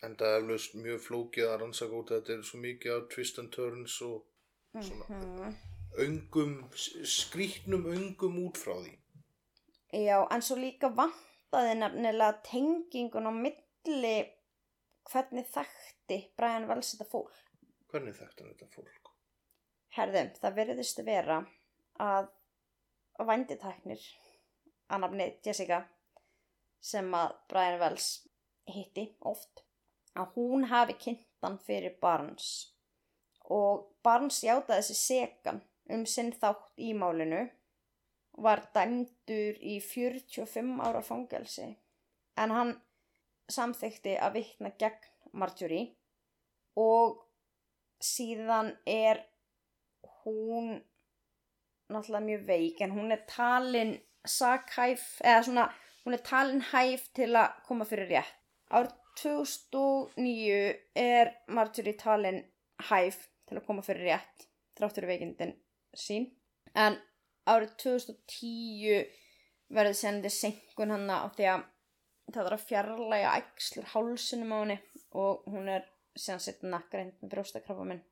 en 0.02 0.14
það 0.16 0.28
er 0.32 0.38
alveg 0.40 0.78
mjög 0.84 1.02
flókið 1.04 1.48
að 1.50 1.58
rannsaka 1.62 1.98
út 2.00 2.12
þetta 2.14 2.36
er 2.38 2.46
svo 2.48 2.60
mikið 2.62 2.94
á 2.96 2.98
twist 3.12 3.40
and 3.42 3.52
turns 3.52 3.98
og 4.06 4.24
svona 4.78 5.04
Mhm. 5.08 5.56
öngum, 5.98 6.54
skrýtnum 7.04 7.84
öngum 7.92 8.38
út 8.46 8.56
frá 8.56 8.74
því. 8.80 8.94
Já, 9.92 10.26
en 10.30 10.40
svo 10.42 10.56
líka 10.56 10.88
vantaði 10.94 11.74
nefnilega 11.78 12.42
tengingun 12.44 13.26
á 13.28 13.32
milli 13.32 14.16
hvernig 15.10 15.46
þekkti 15.52 16.18
Brian 16.36 16.68
Wells 16.68 16.94
þetta 16.94 17.08
fólk. 17.10 17.32
Hvernig 17.88 18.16
þekkti 18.18 18.44
hann 18.44 18.54
þetta 18.54 18.72
fólk? 18.74 19.12
Herðum, 19.96 20.32
það 20.36 20.58
veriðist 20.58 21.00
vera 21.06 21.38
að 22.04 22.28
vænditæknir 23.28 24.02
að 24.88 25.04
nafni 25.04 25.28
Jessica 25.44 25.82
sem 26.84 27.08
að 27.16 27.32
Brian 27.50 27.78
Wells 27.80 28.08
hitti 28.68 29.08
oft 29.26 29.64
að 30.18 30.34
hún 30.36 30.66
hafi 30.70 30.96
kynntan 31.00 31.58
fyrir 31.64 31.96
Barnes 32.02 32.48
og 33.44 33.88
Barnes 34.04 34.42
játaði 34.44 34.82
þessi 34.82 34.98
sekan 35.00 35.62
um 35.94 36.04
sinn 36.06 36.32
þátt 36.36 36.82
í 36.84 36.92
málinu 36.96 37.46
var 38.44 38.62
dæmdur 38.74 39.58
í 39.64 39.78
45 39.82 40.76
ára 40.84 41.02
fangelsi 41.02 41.68
en 42.38 42.54
hann 42.54 42.74
samþykti 43.50 44.18
að 44.20 44.38
vitna 44.38 44.74
gegn 44.78 45.32
Marjorie 45.32 45.88
og 46.78 47.24
síðan 48.04 48.72
er 48.86 49.22
hún 50.22 50.78
náttúrulega 51.88 52.24
mjög 52.26 52.46
veik 52.48 52.80
en 52.84 52.94
hún 52.96 53.12
er 53.14 53.24
talin 53.30 53.94
sakhæf 54.28 55.04
eða 55.24 55.44
svona 55.46 55.68
hún 56.04 56.16
er 56.16 56.24
talin 56.24 56.64
hæf 56.72 57.08
til 57.16 57.32
að 57.36 57.56
koma 57.66 57.86
fyrir 57.88 58.10
rétt. 58.12 58.34
Árið 58.70 58.92
2009 59.22 60.58
er 60.94 61.32
Marjorie 61.48 61.96
talin 61.98 62.42
hæf 62.90 63.24
til 63.48 63.58
að 63.58 63.66
koma 63.66 63.82
fyrir 63.82 64.12
rétt 64.12 64.48
þráttur 64.78 65.08
veikindin 65.08 65.56
sín 65.96 66.28
en 66.78 66.98
árið 67.48 67.74
2010 67.82 69.08
verður 69.74 69.98
sendið 69.98 70.34
senkun 70.34 70.94
hann 70.94 71.10
á 71.10 71.28
því 71.34 71.48
að 71.54 71.64
það 72.34 72.44
var 72.44 72.56
að 72.56 72.66
fjarlæga 72.68 73.36
æxlur 73.40 73.88
hálsinum 73.94 74.54
á 74.54 74.58
henni 74.60 74.78
og 75.16 75.48
hún 75.48 75.70
er 75.72 75.86
síðan 76.18 76.44
sitt 76.44 76.64
nakkarind 76.66 77.18
með 77.22 77.34
brjóstakrabba 77.34 77.86
minn 77.88 78.04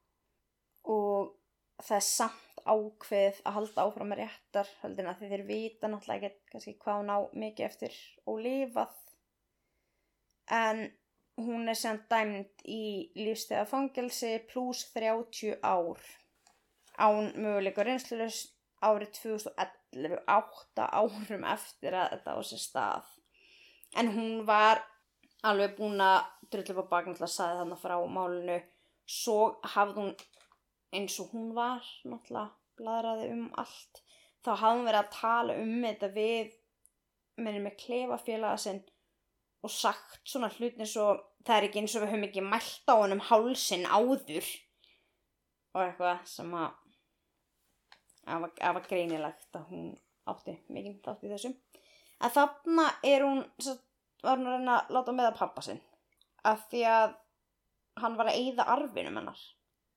og 0.86 1.34
það 1.82 1.96
er 1.98 2.06
samt 2.06 2.60
ákveð 2.66 3.40
að 3.46 3.56
halda 3.58 3.86
áfram 3.86 4.10
með 4.10 4.22
réttar 4.22 4.70
höldina 4.82 5.14
því 5.16 5.30
þeir 5.32 5.44
vita 5.48 5.90
náttúrulega 5.90 6.30
ekki 6.58 6.76
hvað 6.82 7.00
hún 7.00 7.12
á 7.14 7.18
mikið 7.42 7.66
eftir 7.66 7.98
og 8.26 8.40
lifað. 8.42 8.94
En 10.56 10.82
hún 11.42 11.68
er 11.70 11.78
sem 11.78 11.98
dæmd 12.10 12.64
í 12.64 12.82
lífstega 13.18 13.66
fangelsi 13.70 14.32
pluss 14.50 14.86
30 14.94 15.58
ár 15.62 16.00
án 16.96 17.32
möguleika 17.36 17.84
reynslulust 17.84 18.54
árið 18.82 19.12
2011 19.20 20.18
átta 20.26 20.88
árum 20.96 21.46
eftir 21.52 21.96
að 21.96 22.16
þetta 22.16 22.36
á 22.36 22.40
sér 22.50 22.62
stað. 22.62 23.14
En 23.96 24.10
hún 24.12 24.44
var 24.48 24.82
alveg 25.50 25.76
búin 25.78 26.02
að 26.02 26.18
drullu 26.52 26.74
upp 26.74 26.88
á 26.88 26.92
bak 26.92 27.08
náttúrulega 27.08 27.32
saði 27.32 27.60
þannig 27.60 27.82
frá 27.82 27.96
málinu. 28.16 28.58
Svo 29.06 29.38
hafði 29.74 30.02
hún 30.02 30.12
eins 30.96 31.18
og 31.22 31.32
hún 31.34 31.52
var 31.56 31.86
náttúrulega 32.04 32.46
bladraði 32.80 33.30
um 33.34 33.46
allt. 33.62 34.02
Þá 34.44 34.50
hafði 34.52 34.76
hún 34.78 34.88
verið 34.90 35.00
að 35.02 35.14
tala 35.16 35.58
um 35.62 35.74
þetta 35.86 36.12
við 36.16 36.54
minni 37.36 37.62
með 37.64 37.78
klefafélaga 37.82 38.60
sinn 38.60 38.82
og 39.66 39.72
sagt 39.72 40.20
svona 40.28 40.50
hlutin 40.54 40.88
svo 40.88 41.08
það 41.46 41.56
er 41.56 41.68
ekki 41.68 41.82
eins 41.82 41.94
og 41.96 42.04
við 42.04 42.12
höfum 42.12 42.26
ekki 42.28 42.44
mælt 42.44 42.90
á 42.90 42.94
hann 42.94 43.16
um 43.16 43.24
hálsin 43.28 43.86
áður. 43.86 44.50
Og 45.76 45.82
eitthvað 45.84 46.26
sem 46.30 46.54
að 46.56 46.82
að 48.26 48.42
var, 48.42 48.82
greinilegt 48.88 49.54
að 49.54 49.68
hún 49.70 49.90
átti 50.26 50.56
mikið 50.74 50.96
þátt 51.04 51.26
í 51.26 51.30
þessum 51.30 51.52
að 52.26 52.32
þarna 52.34 52.86
er 53.06 53.24
hún 53.26 53.42
svo, 53.60 53.76
var 54.26 54.40
hún 54.40 54.50
að 54.50 54.58
reyna 54.58 54.78
að 54.80 54.96
láta 54.96 55.14
með 55.16 55.30
að 55.30 55.38
pappa 55.40 55.64
sinn. 55.64 55.82
Af 56.46 56.66
því 56.70 56.82
að 56.92 57.14
hann 58.02 58.16
var 58.18 58.30
að 58.30 58.40
eyða 58.40 58.66
arfinum 58.76 59.20
hennar. 59.20 59.44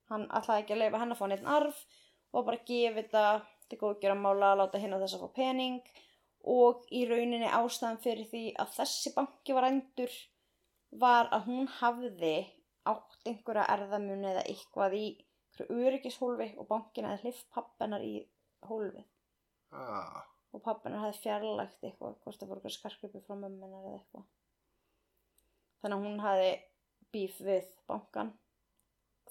Hann 0.10 0.28
ætlaði 0.34 0.64
ekki 0.64 0.76
að 0.76 0.84
leifa 0.84 1.02
hennar 1.02 1.18
að 1.18 1.22
fá 1.22 1.32
neitt 1.32 1.50
arf 1.58 1.82
og 2.34 2.46
bara 2.48 2.62
gefa 2.70 3.02
þetta 3.02 3.24
til 3.70 3.80
góðgjör 3.82 4.16
að 4.16 4.62
láta 4.62 4.82
hinn 4.82 4.96
að 4.96 5.06
þess 5.06 5.18
að 5.18 5.26
fá 5.26 5.36
pening. 5.40 5.82
Og 6.50 6.86
í 6.96 7.04
rauninni 7.10 7.50
ástæðan 7.52 8.00
fyrir 8.04 8.30
því 8.32 8.44
að 8.64 8.76
þessi 8.78 9.14
banki 9.16 9.56
var 9.58 9.68
endur 9.68 10.14
var 11.02 11.28
að 11.36 11.50
hún 11.50 11.68
hafði 11.80 12.38
átt 12.90 13.18
einhverja 13.28 13.68
erðamun 13.76 14.26
eða 14.32 14.46
eitthvað 14.48 14.96
í 14.98 15.06
öryggishólfi 15.68 16.54
og 16.58 16.70
bankin 16.70 17.10
hefði 17.10 17.28
hlift 17.28 17.50
pappennar 17.54 18.04
í 18.06 18.16
hólfið. 18.70 19.06
Ah, 19.76 20.24
og 20.54 20.64
pappennar 20.66 21.06
hefði 21.06 21.24
fjarlægt 21.24 21.84
eitthvað 21.84 22.20
hvort 22.24 22.40
það 22.40 22.52
voru 22.52 22.62
eitthvað 22.62 22.76
skarkripi 22.78 23.24
frá 23.26 23.36
mömmunar 23.38 23.86
eða 23.86 23.98
eitthvað. 24.00 24.28
Þannig 25.80 25.98
að 25.98 26.06
hún 26.08 26.24
hefði 26.26 26.54
bíf 27.14 27.42
við 27.46 27.68
bankan 27.90 28.32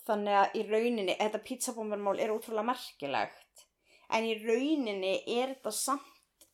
þannig 0.09 0.39
að 0.41 0.55
í 0.57 0.62
rauninni 0.69 1.16
þetta 1.19 1.41
pizzabombermál 1.45 2.21
er 2.23 2.33
útrúlega 2.33 2.71
merkilegt 2.71 3.66
en 4.16 4.29
í 4.29 4.37
rauninni 4.41 5.16
er 5.35 5.53
þetta 5.55 5.73
samt 5.75 6.47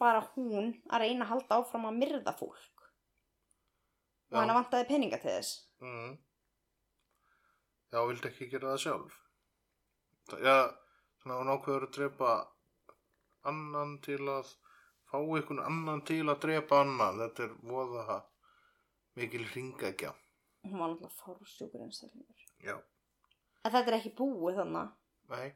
bara 0.00 0.22
hún 0.34 0.72
að 0.90 1.04
reyna 1.04 1.26
að 1.26 1.32
halda 1.34 1.58
áfram 1.60 1.88
að 1.88 1.98
myrða 2.00 2.34
fólk. 2.38 2.86
Og 4.32 4.40
hann 4.40 4.54
vantaði 4.56 4.88
peninga 4.88 5.20
til 5.22 5.36
þess. 5.36 5.52
Mm. 5.84 6.16
Já, 7.94 8.00
vildi 8.08 8.30
ekki 8.30 8.48
gera 8.50 8.72
það 8.72 8.80
sjálf. 8.82 9.18
Já, 10.42 10.56
þannig 11.22 11.34
að 11.34 11.40
hún 11.42 11.52
ákveður 11.54 11.86
að 11.86 11.94
drepa 11.94 12.32
annan 13.50 13.98
til 14.04 14.20
að 14.28 14.50
fá 15.10 15.18
einhvern 15.20 15.60
annan 15.64 16.02
til 16.08 16.24
að 16.28 16.40
drepa 16.46 16.80
annan. 16.84 17.20
Þetta 17.22 17.42
er 17.48 17.56
voða 17.70 18.20
mikil 19.14 19.44
hringækja. 19.52 20.12
hún 20.64 20.78
var 20.80 20.88
náttúrulega 20.88 21.10
fársjúkur 21.20 21.80
einstaklingur 21.84 22.40
Já, 22.64 22.76
en 23.64 23.72
þetta 23.72 23.90
er 23.90 23.96
ekki 23.98 24.12
búið 24.16 24.56
þannig 24.62 24.94
nei, 25.28 25.50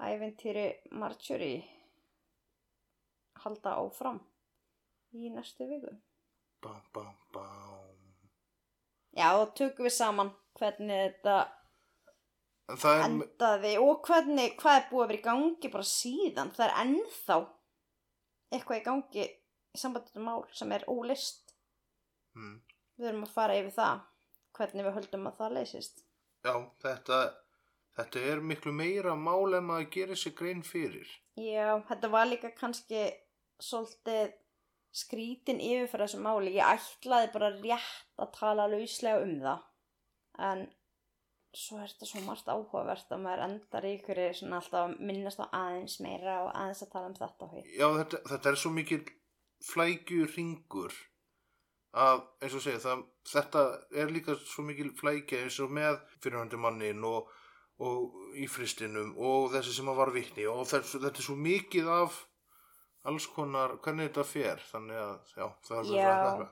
æventýri 0.00 0.64
Marjorie 0.90 1.60
halda 3.44 3.74
áfram 3.82 4.22
í 5.12 5.28
næstu 5.34 5.68
viku 5.68 5.92
bám, 6.64 6.80
bám, 6.94 7.12
bám. 7.36 8.00
já 9.12 9.28
og 9.42 9.52
tökum 9.60 9.84
við 9.84 9.96
saman 9.98 10.32
hvernig 10.58 11.04
þetta 11.04 11.36
er, 12.72 13.04
endaði 13.06 13.74
og 13.82 14.06
hvernig 14.08 14.54
hvað 14.60 14.78
er 14.78 14.88
búið 14.90 15.04
að 15.04 15.10
vera 15.12 15.20
í 15.20 15.24
gangi 15.28 15.72
bara 15.74 15.88
síðan 15.90 16.54
það 16.56 16.66
er 16.66 16.76
ennþá 16.84 17.38
eitthvað 18.54 18.80
í 18.80 18.84
gangi 18.88 19.26
í 19.26 19.80
sambandi 19.80 20.14
með 20.16 20.26
mál 20.28 20.42
sem 20.54 20.72
er 20.76 20.86
ólist 20.88 21.54
mm, 22.38 22.56
við 23.00 23.10
erum 23.10 23.26
að 23.26 23.36
fara 23.36 23.60
yfir 23.60 23.76
það 23.76 24.02
hvernig 24.54 24.86
við 24.86 24.98
höldum 25.00 25.30
að 25.30 25.40
það 25.40 25.56
leysist 25.58 26.04
já, 26.44 26.54
þetta, 26.84 27.18
þetta 27.98 28.22
er 28.30 28.42
miklu 28.52 28.72
meira 28.76 29.16
mál 29.18 29.56
en 29.56 29.68
maður 29.68 29.90
gerir 29.96 30.20
sér 30.20 30.36
grein 30.38 30.62
fyrir. 30.66 31.10
Já, 31.40 31.80
þetta 31.88 32.10
var 32.12 32.28
líka 32.30 32.52
kannski 32.56 33.06
svolítið 33.62 34.34
skrítin 34.94 35.62
yfir 35.62 35.90
fyrir 35.90 36.06
þessu 36.06 36.22
máli. 36.22 36.54
Ég 36.58 36.74
ætlaði 36.76 37.30
bara 37.34 37.52
rétt 37.56 38.22
að 38.22 38.32
tala 38.38 38.68
lauslega 38.70 39.22
um 39.24 39.36
það. 39.42 39.64
En 40.50 40.66
svo 41.58 41.80
er 41.80 41.90
þetta 41.92 42.08
svo 42.10 42.22
margt 42.26 42.50
áhugavert 42.50 43.12
að 43.14 43.24
maður 43.24 43.44
endar 43.48 43.86
í 43.86 43.94
ykkur 43.98 44.20
svona 44.34 44.60
alltaf 44.60 44.80
að 44.80 44.94
minnast 45.08 45.42
á 45.42 45.46
aðeins 45.48 45.96
meira 46.04 46.40
og 46.44 46.50
aðeins 46.52 46.84
að 46.84 46.92
tala 46.94 47.10
um 47.10 47.16
þetta. 47.18 47.50
Hér. 47.52 47.68
Já, 47.78 47.86
þetta, 48.00 48.22
þetta 48.32 48.50
er 48.50 48.60
svo 48.62 48.72
mikil 48.74 49.00
flækju 49.64 50.28
ringur 50.34 50.98
að, 51.94 52.24
eins 52.42 52.58
og 52.58 52.64
segja, 52.64 52.82
það, 52.82 53.06
þetta 53.30 53.64
er 54.02 54.12
líka 54.12 54.36
svo 54.42 54.66
mikil 54.66 54.90
flækja 54.98 55.44
eins 55.44 55.58
og 55.62 55.72
með 55.74 56.00
fyrirhandi 56.18 56.60
mannin 56.60 57.06
og, 57.06 57.30
og 57.82 58.36
í 58.38 58.48
fristinum 58.50 59.14
og 59.14 59.52
þessi 59.54 59.76
sem 59.78 59.90
að 59.90 60.00
var 60.02 60.14
vitni 60.14 60.46
og 60.50 60.64
þessu, 60.70 61.00
þetta 61.04 61.22
er 61.22 61.28
svo 61.28 61.38
mikið 61.38 61.90
af 61.94 62.20
alls 63.08 63.26
konar, 63.28 63.76
hvernig 63.84 64.10
þetta 64.10 64.26
fer, 64.26 64.62
þannig 64.70 65.00
að, 65.00 65.32
já, 65.36 65.46
það 65.68 65.78
er 65.78 65.88
verið 65.88 66.06
að 66.10 66.22
hlæra. 66.24 66.46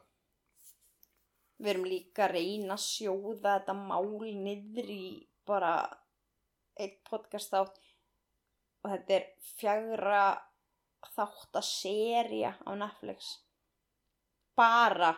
Við 1.63 1.73
erum 1.73 1.87
líka 1.87 2.27
að 2.27 2.35
reyna 2.37 2.77
að 2.77 2.85
sjóða 2.85 3.57
þetta 3.59 3.75
mál 3.79 4.33
niður 4.43 4.89
í 4.91 5.05
bara 5.47 5.75
eitt 6.81 7.03
podcast 7.07 7.55
átt 7.55 7.79
og 8.83 8.91
þetta 8.91 9.15
er 9.19 9.29
fjagra 9.61 10.25
þáttaserja 11.13 12.57
á 12.67 12.71
Netflix. 12.79 13.37
Bara 14.59 15.13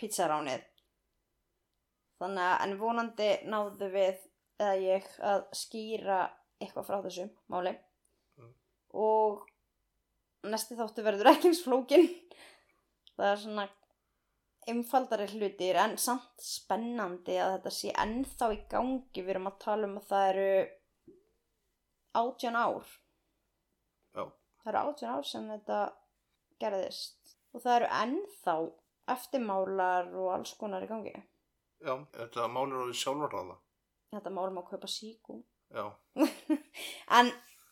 pizzaránið 0.00 0.68
þannig 2.22 2.44
að 2.46 2.64
en 2.66 2.76
vonandi 2.80 3.30
náðu 3.50 3.88
við 3.92 4.20
eða 4.62 4.74
ég 4.78 5.08
að 5.26 5.46
skýra 5.58 6.18
eitthvað 6.62 6.86
frá 6.86 6.98
þessu 7.06 7.26
máli. 7.50 7.72
Mm. 8.38 8.52
og 9.02 9.42
næsti 10.48 10.76
þáttu 10.78 11.04
verður 11.04 11.32
ekki 11.32 11.50
eins 11.50 11.62
flókin 11.64 12.06
það 13.16 13.26
er 13.28 13.40
svona 13.42 13.66
einfaldari 14.70 15.26
hlutir 15.32 15.76
en 15.82 15.96
samt 15.98 16.42
spennandi 16.44 17.34
að 17.42 17.56
þetta 17.56 17.72
sé 17.74 17.92
ennþá 18.04 18.48
í 18.54 18.60
gangi. 18.70 19.22
Við 19.22 19.32
erum 19.34 19.50
að 19.50 19.58
tala 19.64 19.88
um 19.88 19.96
að 20.00 20.06
það 20.10 20.28
eru 20.32 20.52
átján 22.22 22.58
ár. 22.60 22.92
Já, 24.14 24.24
það 24.62 24.70
eru 24.72 24.82
átján 24.84 25.16
ár 25.16 25.26
sem 25.32 25.48
þetta 25.54 25.80
gerðist. 26.62 27.34
Og 27.52 27.64
það 27.64 27.76
eru 27.80 27.90
ennþá 28.02 28.56
eftirmálar 29.16 30.12
og 30.14 30.30
alls 30.36 30.54
konar 30.60 30.84
í 30.86 30.88
gangi. 30.90 31.14
Já, 31.82 31.96
þetta 32.14 32.46
mál 32.48 32.68
er 32.70 32.78
orðið 32.84 33.00
sjálfarráða. 33.02 33.56
þetta 34.14 34.30
mál 34.30 34.50
má 34.54 34.60
kaupa 34.62 34.86
síku 34.86 35.40
Já, 35.72 35.86
en 37.18 37.30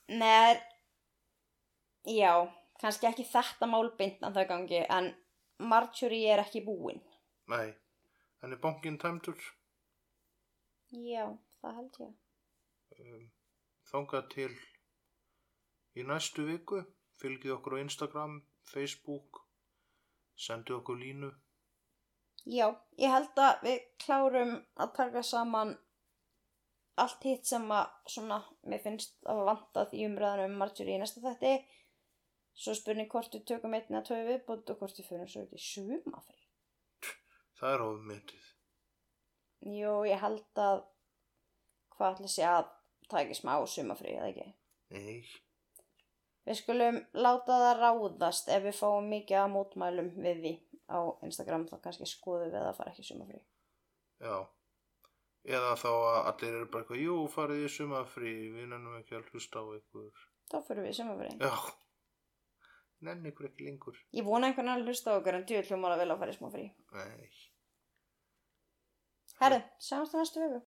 með 0.08 0.62
já, 2.08 2.32
kannski 2.80 3.06
ekki 3.10 3.26
þetta 3.28 3.68
málbind 3.70 4.24
að 4.24 4.38
það 4.40 4.48
gangi 4.48 4.80
en 4.96 5.10
Marjorie 5.60 6.32
er 6.32 6.42
ekki 6.42 6.64
búin. 6.64 7.00
Nei, 7.52 7.68
en 8.42 8.52
er 8.52 8.60
bankin 8.62 8.98
tæmdur? 8.98 9.38
já, 10.90 11.26
það 11.60 11.76
held 11.78 12.00
ég. 12.02 12.14
Um, 13.00 13.26
þangað 13.90 14.26
til 14.34 14.50
í 15.98 16.06
næstu 16.06 16.46
viku 16.48 16.82
fylgið 17.20 17.54
okkur 17.58 17.78
á 17.78 17.82
Instagram, 17.84 18.40
Facebook 18.72 19.44
sendið 20.40 20.80
okkur 20.80 20.98
línu. 21.00 21.30
Já, 22.48 22.66
ég 22.96 23.12
held 23.12 23.38
að 23.44 23.64
við 23.66 23.80
klárum 24.00 24.54
að 24.80 24.94
taka 24.96 25.22
saman 25.26 25.74
allt 27.00 27.24
hitt 27.24 27.48
sem 27.48 27.66
að 27.72 27.90
svona, 28.08 28.40
mér 28.68 28.80
finnst 28.84 29.14
að 29.28 29.42
vanta 29.48 29.84
í 29.96 30.06
umræðanum 30.08 30.54
um 30.54 30.62
Marjorie 30.62 30.96
í 30.96 31.02
næsta 31.02 31.22
þætti 31.24 31.52
svo 32.60 32.76
spurning 32.76 33.10
hvort 33.12 33.34
við 33.34 33.46
tökum 33.52 33.74
einn 33.76 33.88
eða 33.88 34.06
tvö 34.08 34.20
viðbútt 34.28 34.72
og 34.72 34.80
hvort 34.82 35.00
við 35.00 35.10
fyrir 35.10 35.32
svo 35.32 35.44
ekki 35.46 35.60
sumafri 35.64 36.40
það 37.60 37.74
er 37.74 37.86
ofmetið 37.88 38.48
Jú, 39.60 39.92
ég 40.08 40.22
held 40.22 40.60
að 40.60 40.82
hvað 41.92 42.14
ætla 42.14 42.32
sé 42.32 42.44
að 42.48 42.70
taka 43.12 43.36
smá 43.36 43.52
sumafri, 43.68 44.14
eða 44.16 44.30
ekki 44.30 44.46
nei, 44.94 45.24
Við 46.48 46.56
skulum 46.62 46.96
láta 47.20 47.58
það 47.60 47.82
ráðast 47.82 48.48
ef 48.50 48.64
við 48.64 48.78
fáum 48.78 49.10
mikið 49.12 49.42
að 49.42 49.52
mótmælum 49.52 50.08
við 50.24 50.40
því 50.44 50.54
á 50.90 50.98
Instagram 51.26 51.66
þá 51.68 51.76
kannski 51.84 52.08
skoðum 52.08 52.50
við 52.54 52.64
að 52.64 52.78
fara 52.78 52.94
ekki 52.94 53.04
sumafrí. 53.06 53.42
Já. 54.24 54.36
Eða 55.46 55.76
þá 55.80 55.90
að 55.90 56.18
allir 56.30 56.56
eru 56.56 56.70
bara 56.72 56.82
eitthvað, 56.82 57.02
jú, 57.04 57.18
farið 57.32 57.62
í 57.64 57.68
sumafrí, 57.76 58.32
við 58.56 58.66
nennum 58.72 58.96
ekki 58.98 59.16
að 59.16 59.30
hlusta 59.30 59.62
á 59.62 59.64
ykkur. 59.76 60.24
Þá 60.50 60.56
fyrir 60.66 60.88
við 60.88 60.98
sumafrí. 60.98 61.30
Já. 61.38 61.52
Nenni 63.06 63.32
ykkur 63.32 63.48
ekki 63.48 63.64
lengur. 63.64 64.00
Ég 64.16 64.26
vona 64.26 64.50
einhvern 64.50 64.72
að 64.74 64.84
hlusta 64.88 65.14
á 65.14 65.18
okkur 65.18 65.38
en 65.38 65.46
djúið 65.48 65.70
hljómar 65.70 65.94
að 65.94 66.02
vilja 66.02 66.16
að 66.16 66.22
fara 66.22 66.34
í 66.34 66.36
smáfrí. 66.36 66.66
Nei. 66.96 67.30
Herðu, 69.40 69.60
sjáumst 69.80 70.12
það 70.12 70.20
næstu 70.20 70.42
viku. 70.44 70.60